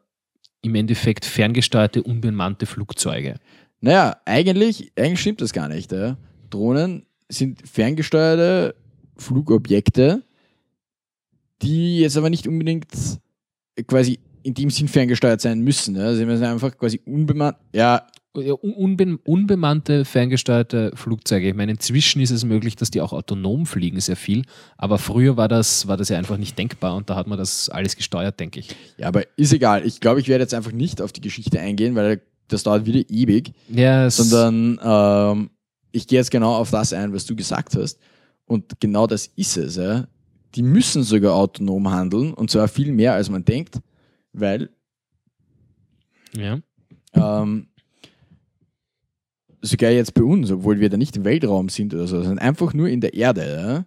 [0.63, 3.37] im Endeffekt ferngesteuerte, unbemannte Flugzeuge.
[3.81, 5.93] Naja, eigentlich, eigentlich stimmt das gar nicht.
[5.93, 6.19] Ja.
[6.51, 8.75] Drohnen sind ferngesteuerte
[9.17, 10.23] Flugobjekte,
[11.63, 12.89] die jetzt aber nicht unbedingt
[13.87, 15.97] quasi in dem Sinn ferngesteuert sein müssen.
[15.97, 16.15] Ja.
[16.15, 21.49] Sie müssen einfach quasi unbemannt, ja, Unbe unbemannte, ferngesteuerte Flugzeuge.
[21.49, 24.45] Ich meine, inzwischen ist es möglich, dass die auch autonom fliegen, sehr viel.
[24.77, 27.69] Aber früher war das, war das ja einfach nicht denkbar und da hat man das
[27.69, 28.69] alles gesteuert, denke ich.
[28.99, 29.85] Ja, aber ist egal.
[29.85, 33.03] Ich glaube, ich werde jetzt einfach nicht auf die Geschichte eingehen, weil das dauert wieder
[33.09, 33.53] ewig.
[33.69, 35.51] Ja, sondern ähm,
[35.91, 37.99] ich gehe jetzt genau auf das ein, was du gesagt hast.
[38.45, 39.75] Und genau das ist es.
[39.75, 40.07] Ja.
[40.55, 43.81] Die müssen sogar autonom handeln und zwar viel mehr, als man denkt,
[44.33, 44.71] weil
[46.33, 46.61] ja.
[47.13, 47.67] Ähm,
[49.63, 52.75] sogar jetzt bei uns, obwohl wir da nicht im Weltraum sind oder so, sondern einfach
[52.75, 53.87] nur in der Erde.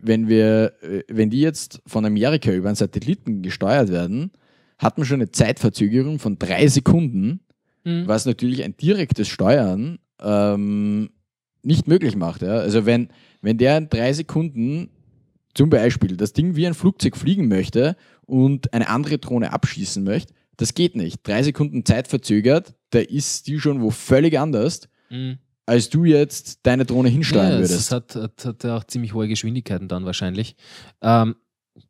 [0.00, 4.32] Wenn wir, äh, wenn die jetzt von Amerika über einen Satelliten gesteuert werden,
[4.78, 7.40] hat man schon eine Zeitverzögerung von drei Sekunden,
[7.84, 8.06] mhm.
[8.06, 11.10] was natürlich ein direktes Steuern ähm,
[11.62, 12.42] nicht möglich macht.
[12.42, 12.56] Ja?
[12.56, 13.08] Also wenn,
[13.40, 14.90] wenn der in drei Sekunden
[15.54, 17.96] zum Beispiel das Ding wie ein Flugzeug fliegen möchte
[18.26, 21.26] und eine andere Drohne abschießen möchte, das geht nicht.
[21.26, 25.38] Drei Sekunden Zeit verzögert, da ist die schon wo völlig anders mhm.
[25.66, 27.74] als du jetzt deine Drohne hinsteuern ja, würdest.
[27.74, 30.56] Das hat, hat, hat auch ziemlich hohe Geschwindigkeiten dann wahrscheinlich.
[31.02, 31.36] Ähm,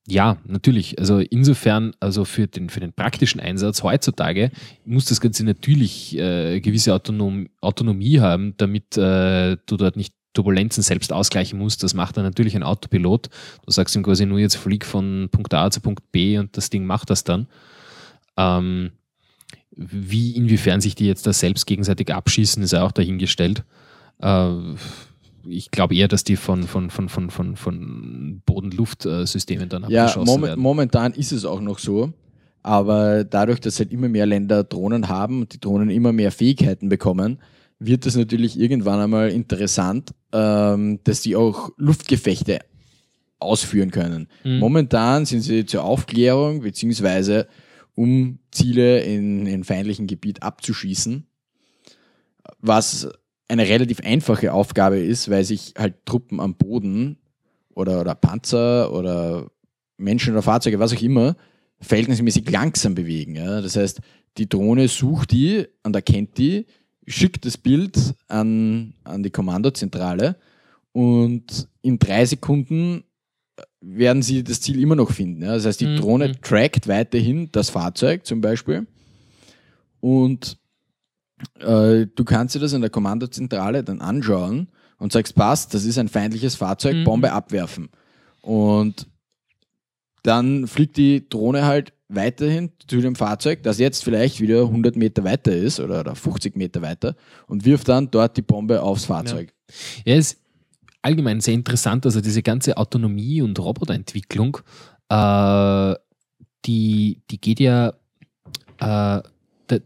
[0.06, 0.98] ja, natürlich.
[0.98, 4.50] Also insofern, also für den, für den praktischen Einsatz heutzutage
[4.84, 10.82] muss das Ganze natürlich äh, gewisse Autonom Autonomie haben, damit äh, du dort nicht Turbulenzen
[10.82, 11.82] selbst ausgleichen musst.
[11.82, 13.28] Das macht dann natürlich ein Autopilot.
[13.64, 16.70] Du sagst ihm quasi nur jetzt flieg von Punkt A zu Punkt B und das
[16.70, 17.46] Ding macht das dann.
[18.36, 18.92] Ähm,
[19.76, 23.64] wie, inwiefern sich die jetzt da selbst gegenseitig abschießen, ist ja auch dahingestellt.
[24.20, 24.50] Äh,
[25.46, 30.30] ich glaube eher, dass die von, von, von, von, von, von Boden-Luft-Systemen dann ja, abgeschossen
[30.30, 30.62] moment, werden.
[30.62, 32.12] Momentan ist es auch noch so.
[32.62, 36.88] Aber dadurch, dass halt immer mehr Länder Drohnen haben und die Drohnen immer mehr Fähigkeiten
[36.88, 37.38] bekommen,
[37.78, 42.60] wird es natürlich irgendwann einmal interessant, ähm, dass die auch Luftgefechte
[43.38, 44.28] ausführen können.
[44.44, 44.60] Mhm.
[44.60, 47.46] Momentan sind sie zur Aufklärung beziehungsweise
[47.94, 51.26] um Ziele in, in feindlichen Gebiet abzuschießen,
[52.60, 53.08] was
[53.46, 57.18] eine relativ einfache Aufgabe ist, weil sich halt Truppen am Boden
[57.74, 59.50] oder, oder Panzer oder
[59.98, 61.36] Menschen oder Fahrzeuge, was auch immer,
[61.78, 63.36] verhältnismäßig langsam bewegen.
[63.36, 63.60] Ja?
[63.60, 64.00] Das heißt,
[64.38, 66.64] die Drohne sucht die und erkennt die,
[67.06, 70.36] schickt das Bild an, an die Kommandozentrale
[70.92, 73.04] und in drei Sekunden
[73.86, 75.42] werden sie das Ziel immer noch finden.
[75.42, 75.54] Ja?
[75.54, 75.96] Das heißt, die mhm.
[75.96, 76.40] Drohne mhm.
[76.42, 78.86] trackt weiterhin das Fahrzeug zum Beispiel
[80.00, 80.58] und
[81.60, 84.68] äh, du kannst dir das in der Kommandozentrale dann anschauen
[84.98, 87.04] und sagst, passt, das ist ein feindliches Fahrzeug, mhm.
[87.04, 87.90] Bombe abwerfen.
[88.40, 89.06] Und
[90.22, 95.24] dann fliegt die Drohne halt weiterhin zu dem Fahrzeug, das jetzt vielleicht wieder 100 Meter
[95.24, 97.16] weiter ist oder, oder 50 Meter weiter
[97.46, 99.52] und wirft dann dort die Bombe aufs Fahrzeug.
[100.04, 100.43] Ja, ja es
[101.04, 104.58] allgemein sehr interessant, also diese ganze Autonomie und Roboterentwicklung,
[105.08, 105.94] äh,
[106.64, 107.94] die, die geht ja,
[108.78, 109.22] äh,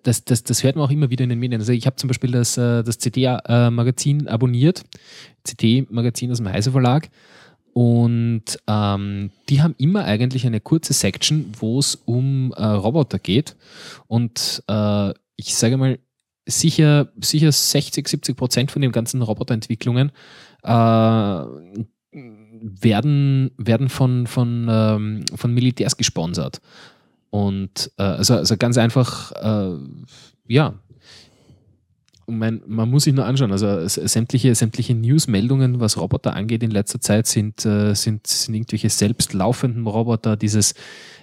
[0.03, 1.61] das, das, das hört man auch immer wieder in den Medien.
[1.61, 4.85] Also ich habe zum Beispiel das, äh, das CD-Magazin abonniert,
[5.45, 7.09] CD-Magazin aus dem Heise Verlag.
[7.73, 13.57] Und ähm, die haben immer eigentlich eine kurze Section, wo es um äh, Roboter geht.
[14.09, 15.99] Und äh, ich sage mal,
[16.47, 20.11] sicher, sicher 60, 70 Prozent von den ganzen Roboterentwicklungen
[22.13, 26.61] werden, werden von, von, ähm, von Militärs gesponsert.
[27.31, 29.77] Und äh, also, also ganz einfach, äh,
[30.47, 30.75] ja,
[32.27, 37.01] man, man muss sich nur anschauen, also sämtliche, sämtliche Newsmeldungen, was Roboter angeht in letzter
[37.01, 40.75] Zeit, sind, äh, sind, sind irgendwelche selbstlaufenden Roboter, dieses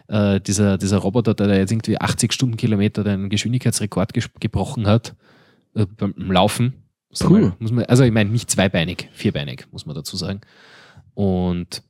[0.07, 5.15] äh, dieser, dieser Roboter, der jetzt irgendwie 80 Stundenkilometer den Geschwindigkeitsrekord ges gebrochen hat
[5.75, 6.73] äh, beim Laufen.
[7.24, 7.53] Cool.
[7.59, 10.41] Muss man, also ich meine nicht zweibeinig, vierbeinig, muss man dazu sagen.
[11.13, 11.84] Und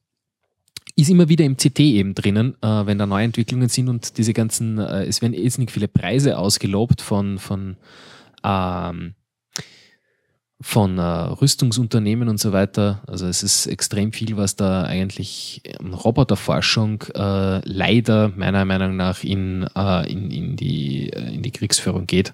[0.95, 4.77] ist immer wieder im CT eben drinnen, äh, wenn da Neuentwicklungen sind und diese ganzen,
[4.77, 7.75] äh, es werden jetzt nicht viele Preise ausgelobt von, von,
[8.43, 9.15] ähm,
[10.61, 13.03] von äh, Rüstungsunternehmen und so weiter.
[13.07, 19.23] Also es ist extrem viel, was da eigentlich in Roboterforschung äh, leider meiner Meinung nach
[19.23, 22.33] in, äh, in, in, die, äh, in die Kriegsführung geht.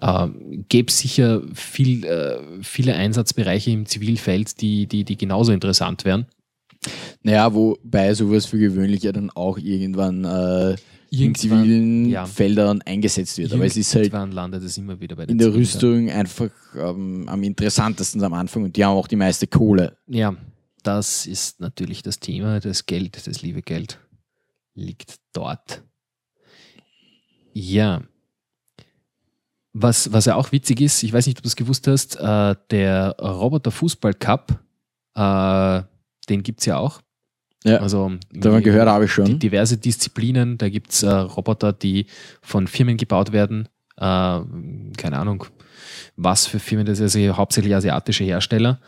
[0.00, 0.28] Äh,
[0.68, 6.26] gäbe sicher viel, äh, viele Einsatzbereiche im Zivilfeld, die, die, die genauso interessant wären.
[7.22, 10.76] Naja, wobei sowas für gewöhnlich ja dann auch irgendwann äh,
[11.10, 12.26] in zivilen ja.
[12.26, 13.52] Feldern eingesetzt wird.
[13.52, 17.42] Aber es ist halt landet es immer wieder bei in der Rüstung einfach ähm, am
[17.42, 19.96] interessantesten am Anfang und die haben auch die meiste Kohle.
[20.06, 20.34] Ja,
[20.82, 22.60] das ist natürlich das Thema.
[22.60, 23.98] Das Geld, das liebe Geld
[24.74, 25.82] liegt dort.
[27.52, 28.02] Ja.
[29.76, 32.54] Was, was ja auch witzig ist, ich weiß nicht, ob du es gewusst hast, äh,
[32.70, 34.60] der Roboter Fußball Cup,
[35.16, 35.82] äh,
[36.28, 37.00] den gibt es ja auch.
[37.64, 39.38] Ja, also, da man gehört habe ich schon.
[39.38, 42.06] Diverse Disziplinen, da gibt es äh, Roboter, die
[42.42, 43.68] von Firmen gebaut werden.
[43.96, 44.00] Äh,
[44.96, 45.46] keine Ahnung,
[46.16, 48.80] was für Firmen, das ist also hauptsächlich asiatische Hersteller.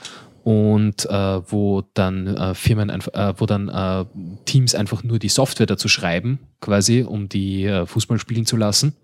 [0.44, 4.04] Und äh, wo dann äh, Firmen, äh, wo dann äh,
[4.44, 8.94] Teams einfach nur die Software dazu schreiben, quasi, um die Fußball spielen zu lassen.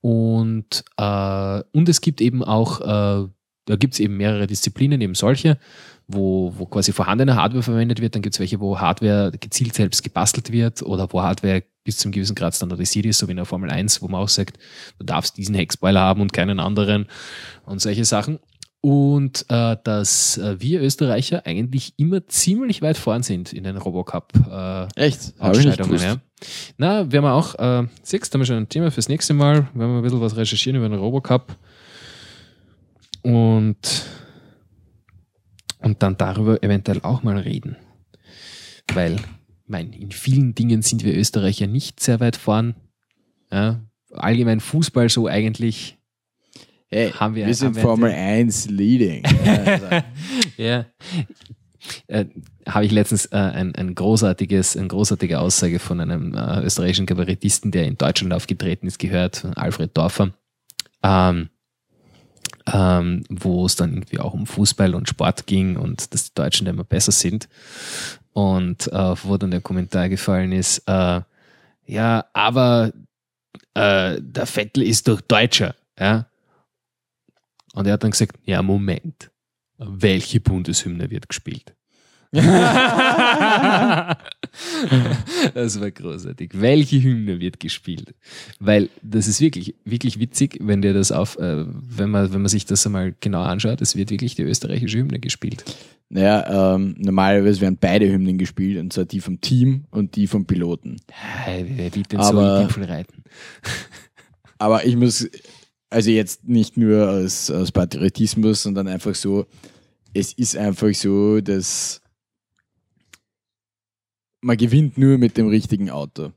[0.00, 5.58] Und, und es gibt eben auch, da gibt es eben mehrere Disziplinen, eben solche
[6.08, 8.14] wo, wo quasi vorhandene Hardware verwendet wird.
[8.14, 12.12] Dann gibt es welche, wo Hardware gezielt selbst gebastelt wird oder wo Hardware bis zum
[12.12, 14.58] gewissen Grad standardisiert ist, so wie in der Formel 1, wo man auch sagt,
[14.98, 17.06] du darfst diesen Heckspoiler haben und keinen anderen
[17.66, 18.38] und solche Sachen.
[18.80, 24.32] Und äh, dass äh, wir Österreicher eigentlich immer ziemlich weit vorn sind in den Robocup
[24.48, 25.34] äh, Echt?
[25.38, 26.00] Ausscheidungen.
[26.00, 26.16] Ja.
[26.76, 29.74] Na, werden wir auch, äh, siehst, haben wir schon ein Thema fürs nächste Mal, werden
[29.74, 31.56] wir ein bisschen was recherchieren über den Robocup.
[33.22, 34.06] Und
[35.80, 37.76] und dann darüber eventuell auch mal reden.
[38.92, 39.16] Weil,
[39.66, 42.74] mein, in vielen Dingen sind wir Österreicher nicht sehr weit vorn.
[43.52, 43.80] Ja,
[44.12, 45.97] allgemein Fußball so eigentlich.
[46.90, 49.22] Hey, haben wir, wir sind wir Formel 1 leading.
[49.44, 50.04] ja.
[50.56, 50.86] ja.
[52.06, 52.26] Äh,
[52.66, 57.72] habe ich letztens äh, ein, ein großartiges, eine großartige Aussage von einem äh, österreichischen Kabarettisten,
[57.72, 60.32] der in Deutschland aufgetreten ist, gehört, Alfred Dorfer.
[61.02, 61.50] Ähm,
[62.72, 66.64] ähm, wo es dann irgendwie auch um Fußball und Sport ging und dass die Deutschen
[66.64, 67.48] da immer besser sind.
[68.32, 71.20] Und äh, wo dann der Kommentar gefallen ist, äh,
[71.86, 72.92] ja, aber
[73.74, 76.26] äh, der Vettel ist doch Deutscher, ja.
[77.74, 79.30] Und er hat dann gesagt, ja, Moment,
[79.78, 81.74] welche Bundeshymne wird gespielt?
[82.32, 82.44] das
[85.80, 86.50] war großartig.
[86.52, 88.14] Welche Hymne wird gespielt?
[88.60, 92.50] Weil das ist wirklich, wirklich witzig, wenn der das auf, äh, wenn man, wenn man
[92.50, 95.64] sich das einmal genau anschaut, es wird wirklich die österreichische Hymne gespielt.
[96.10, 100.44] Naja, ähm, normalerweise werden beide Hymnen gespielt, und zwar die vom Team und die vom
[100.46, 100.96] Piloten.
[101.46, 103.24] Wer will denn aber, so reiten?
[104.58, 105.28] aber ich muss,
[105.90, 109.46] also jetzt nicht nur aus, aus Patriotismus, sondern einfach so,
[110.14, 112.00] es ist einfach so, dass
[114.40, 116.32] man gewinnt nur mit dem richtigen Auto.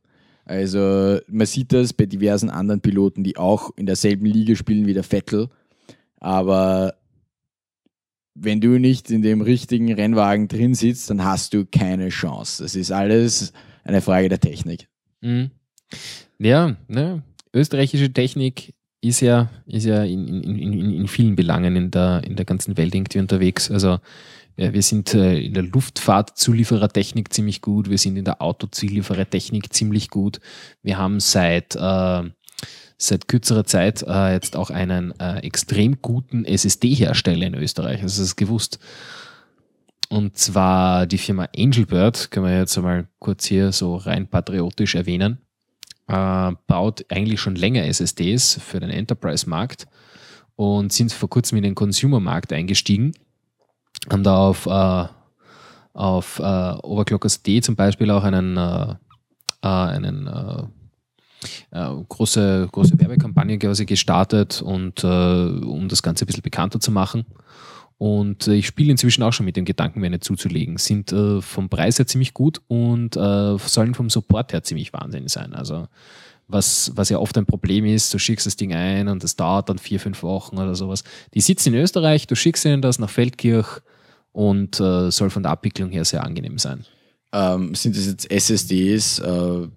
[0.46, 4.94] Also man sieht das bei diversen anderen Piloten, die auch in derselben Liga spielen wie
[4.94, 5.50] der Vettel.
[6.18, 6.96] Aber
[8.34, 12.64] wenn du nicht in dem richtigen Rennwagen drin sitzt, dann hast du keine Chance.
[12.64, 14.88] Das ist alles eine Frage der Technik.
[15.22, 15.52] Mhm.
[16.40, 17.24] Ja, ne?
[17.54, 22.36] österreichische Technik ist ja, ist ja in, in, in, in vielen Belangen in der, in
[22.36, 23.70] der ganzen Welt irgendwie unterwegs.
[23.72, 23.98] Also
[24.58, 30.10] ja, wir sind äh, in der Luftfahrtzulieferertechnik ziemlich gut, wir sind in der Autozulieferertechnik ziemlich
[30.10, 30.40] gut.
[30.84, 32.24] Wir haben seit, äh,
[32.98, 38.02] seit kürzerer Zeit äh, jetzt auch einen äh, extrem guten SSD-Hersteller in Österreich.
[38.02, 38.78] Das ist gewusst.
[40.10, 45.40] Und zwar die Firma Angelbird, können wir jetzt einmal kurz hier so rein patriotisch erwähnen,
[46.08, 49.88] äh, baut eigentlich schon länger SSDs für den Enterprise-Markt
[50.56, 53.14] und sind vor kurzem in den Consumer-Markt eingestiegen
[54.10, 55.06] haben da auf, äh,
[55.94, 58.96] auf äh, Overclockers D zum Beispiel auch einen, äh,
[59.62, 60.64] äh einen äh,
[61.72, 67.26] äh, große, große Werbekampagne quasi gestartet und um das Ganze ein bisschen bekannter zu machen.
[68.02, 70.78] Und äh, ich spiele inzwischen auch schon mit dem Gedanken, mir eine zuzulegen.
[70.78, 75.28] Sind äh, vom Preis her ziemlich gut und äh, sollen vom Support her ziemlich Wahnsinn
[75.28, 75.54] sein.
[75.54, 75.88] Also
[76.48, 79.70] was, was ja oft ein Problem ist, du schickst das Ding ein und es dauert
[79.70, 81.04] dann vier, fünf Wochen oder sowas.
[81.36, 83.68] Die sitzen in Österreich, du schickst ihnen das nach Feldkirch
[84.32, 86.86] und äh, soll von der Abwicklung her sehr angenehm sein.
[87.32, 89.68] Ähm, sind das jetzt SSDs, äh,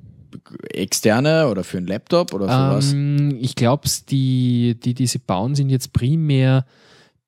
[0.70, 2.90] externe oder für einen Laptop oder für was?
[2.94, 6.64] Ähm, ich glaube, die, die, die sie bauen, sind jetzt primär,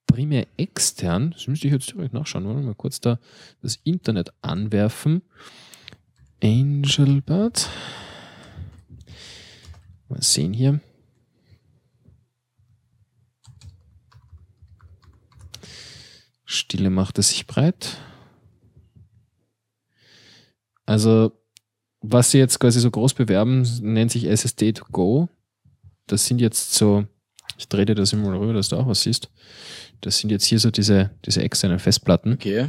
[0.07, 1.33] primär extern.
[1.33, 2.45] Das müsste ich jetzt direkt nachschauen.
[2.45, 3.19] Wollen wir mal kurz da
[3.63, 5.23] das Internet anwerfen.
[6.43, 7.69] Angelbird.
[10.09, 10.81] Mal sehen hier.
[16.45, 17.99] Stille macht es sich breit.
[20.87, 21.33] Also,
[22.01, 25.29] was sie jetzt quasi so groß bewerben, nennt sich SSD to go.
[26.07, 27.05] Das sind jetzt so,
[27.59, 29.29] ich drehe dir das immer rüber, dass du auch was siehst.
[30.01, 32.67] Das sind jetzt hier so diese, diese externen Festplatten, Okay.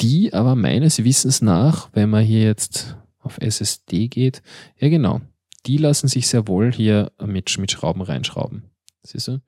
[0.00, 4.42] die aber meines Wissens nach, wenn man hier jetzt auf SSD geht,
[4.78, 5.20] ja genau,
[5.66, 8.64] die lassen sich sehr wohl hier mit, mit Schrauben reinschrauben.
[9.02, 9.40] Siehst du?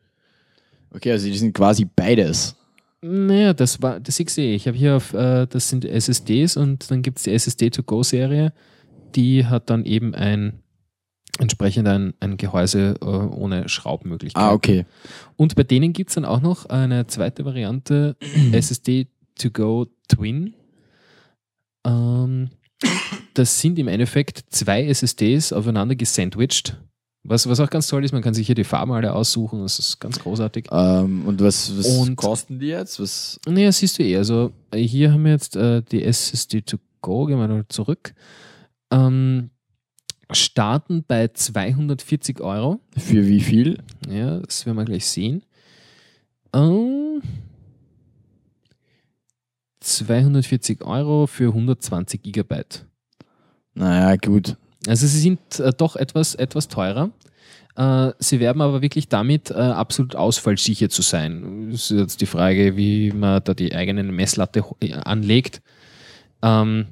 [0.90, 2.56] Okay, also die sind quasi beides.
[3.02, 4.54] Naja, das war, das ich sehe.
[4.54, 8.52] Ich habe hier auf, äh, das sind SSDs und dann gibt es die SSD-to-go-Serie,
[9.14, 10.62] die hat dann eben ein
[11.38, 14.42] entsprechend ein, ein Gehäuse äh, ohne Schraubmöglichkeit.
[14.42, 14.86] Ah, okay.
[15.36, 18.16] Und bei denen gibt es dann auch noch eine zweite Variante,
[18.52, 20.54] SSD-to-go Twin.
[21.86, 22.48] Ähm,
[23.34, 26.76] das sind im Endeffekt zwei SSDs aufeinander gesandwiched.
[27.28, 29.80] Was, was auch ganz toll ist, man kann sich hier die Farben alle aussuchen, das
[29.80, 30.66] ist ganz großartig.
[30.70, 33.00] Ähm, und was, was Und- kosten die jetzt?
[33.00, 33.40] Was?
[33.48, 34.16] Naja, siehst du eh.
[34.16, 38.14] Also äh, hier haben wir jetzt äh, die SSD to go, gehen wir noch zurück.
[38.92, 39.50] Ähm,
[40.30, 42.80] starten bei 240 Euro.
[42.96, 43.78] Für wie viel?
[44.08, 45.42] Ja, das werden wir gleich sehen.
[46.52, 47.22] Ähm,
[49.80, 52.84] 240 Euro für 120 Gigabyte.
[53.74, 54.56] Naja, gut.
[54.86, 57.10] Also sie sind äh, doch etwas, etwas teurer.
[57.76, 61.70] Äh, sie werben aber wirklich damit, äh, absolut ausfallsicher zu sein.
[61.70, 64.64] Das ist jetzt die Frage, wie man da die eigene Messlatte
[65.04, 65.60] anlegt.
[66.42, 66.86] Ähm,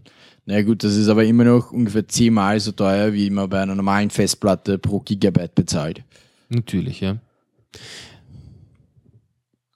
[0.46, 3.74] Na gut, das ist aber immer noch ungefähr zehnmal so teuer, wie man bei einer
[3.74, 6.02] normalen Festplatte pro Gigabyte bezahlt.
[6.48, 7.16] natürlich, ja.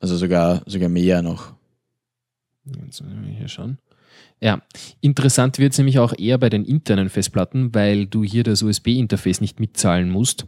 [0.01, 1.55] Also sogar, sogar mehr noch.
[2.65, 3.79] Jetzt müssen wir hier schauen.
[4.41, 4.63] Ja,
[5.01, 9.41] interessant wird es nämlich auch eher bei den internen Festplatten, weil du hier das USB-Interface
[9.41, 10.47] nicht mitzahlen musst.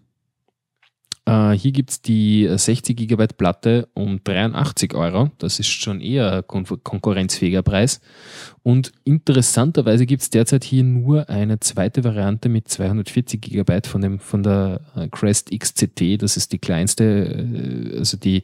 [1.30, 5.30] Äh, hier gibt es die 60 GB Platte um 83 Euro.
[5.38, 8.00] Das ist schon eher ein kon konkurrenzfähiger Preis.
[8.64, 14.18] Und interessanterweise gibt es derzeit hier nur eine zweite Variante mit 240 GB von, dem,
[14.18, 16.20] von der äh, Crest XCT.
[16.20, 18.42] Das ist die kleinste, äh, also die,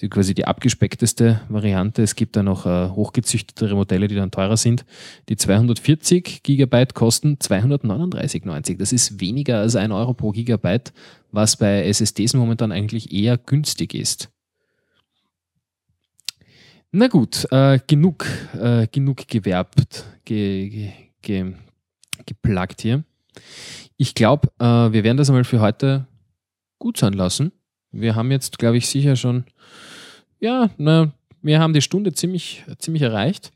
[0.00, 2.02] die quasi die abgespeckteste Variante.
[2.02, 4.84] Es gibt da noch äh, hochgezüchtetere Modelle, die dann teurer sind.
[5.28, 8.78] Die 240 Gigabyte kosten 239,90.
[8.78, 10.92] Das ist weniger als ein Euro pro Gigabyte,
[11.30, 14.30] was bei SSDs momentan eigentlich eher günstig ist.
[16.90, 18.26] Na gut, äh, genug,
[18.60, 20.92] äh, genug gewerbt, ge, ge,
[21.22, 21.54] ge,
[22.24, 23.02] geplagt hier.
[23.96, 26.06] Ich glaube, äh, wir werden das einmal für heute
[26.78, 27.50] gut sein lassen.
[27.94, 29.44] Wir haben jetzt, glaube ich, sicher schon,
[30.40, 33.52] ja, na, wir haben die Stunde ziemlich, ziemlich erreicht.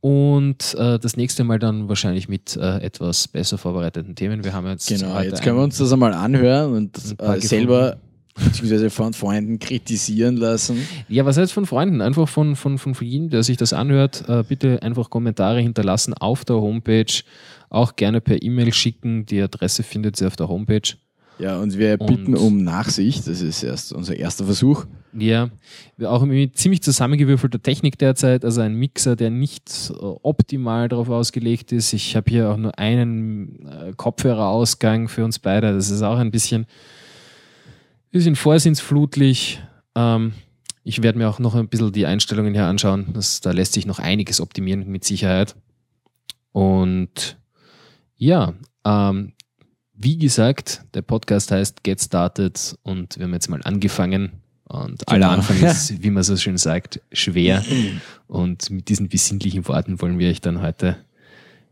[0.00, 4.44] Und äh, das nächste Mal dann wahrscheinlich mit äh, etwas besser vorbereiteten Themen.
[4.44, 7.96] Wir haben jetzt Genau, jetzt können wir uns das einmal anhören und äh, selber
[8.34, 10.86] beziehungsweise von Freunden kritisieren lassen.
[11.08, 12.00] Ja, was heißt von Freunden?
[12.02, 16.44] Einfach von, von, von jedem, der sich das anhört, äh, bitte einfach Kommentare hinterlassen auf
[16.44, 17.22] der Homepage.
[17.70, 19.24] Auch gerne per E-Mail schicken.
[19.24, 20.96] Die Adresse findet ihr auf der Homepage.
[21.38, 23.26] Ja, und wir Und- bitten um Nachsicht.
[23.26, 24.86] Das ist erst unser erster Versuch.
[25.16, 25.50] Ja,
[25.96, 31.70] wir auch mit ziemlich zusammengewürfelter Technik derzeit, also ein Mixer, der nicht optimal darauf ausgelegt
[31.70, 31.92] ist.
[31.92, 35.72] Ich habe hier auch nur einen äh, Kopfhörerausgang für uns beide.
[35.72, 36.66] Das ist auch ein bisschen,
[38.10, 39.60] bisschen vorsinnsflutlich.
[39.94, 40.32] Ähm,
[40.82, 43.06] ich werde mir auch noch ein bisschen die Einstellungen hier anschauen.
[43.14, 45.54] Das, da lässt sich noch einiges optimieren mit Sicherheit.
[46.50, 47.38] Und
[48.16, 48.54] ja,
[48.84, 49.33] ähm,
[50.04, 54.32] wie gesagt, der Podcast heißt Get Started und wir haben jetzt mal angefangen.
[54.64, 55.30] Und aller Genau.
[55.30, 57.64] Anfang ist, wie man so schön sagt, schwer.
[58.26, 60.96] Und mit diesen besinnlichen Worten wollen wir euch dann heute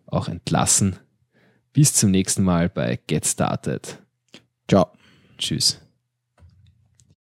[0.07, 0.97] auch entlassen.
[1.73, 3.99] Bis zum nächsten Mal bei Get Started.
[4.69, 4.89] Ciao.
[5.39, 5.81] Tschüss.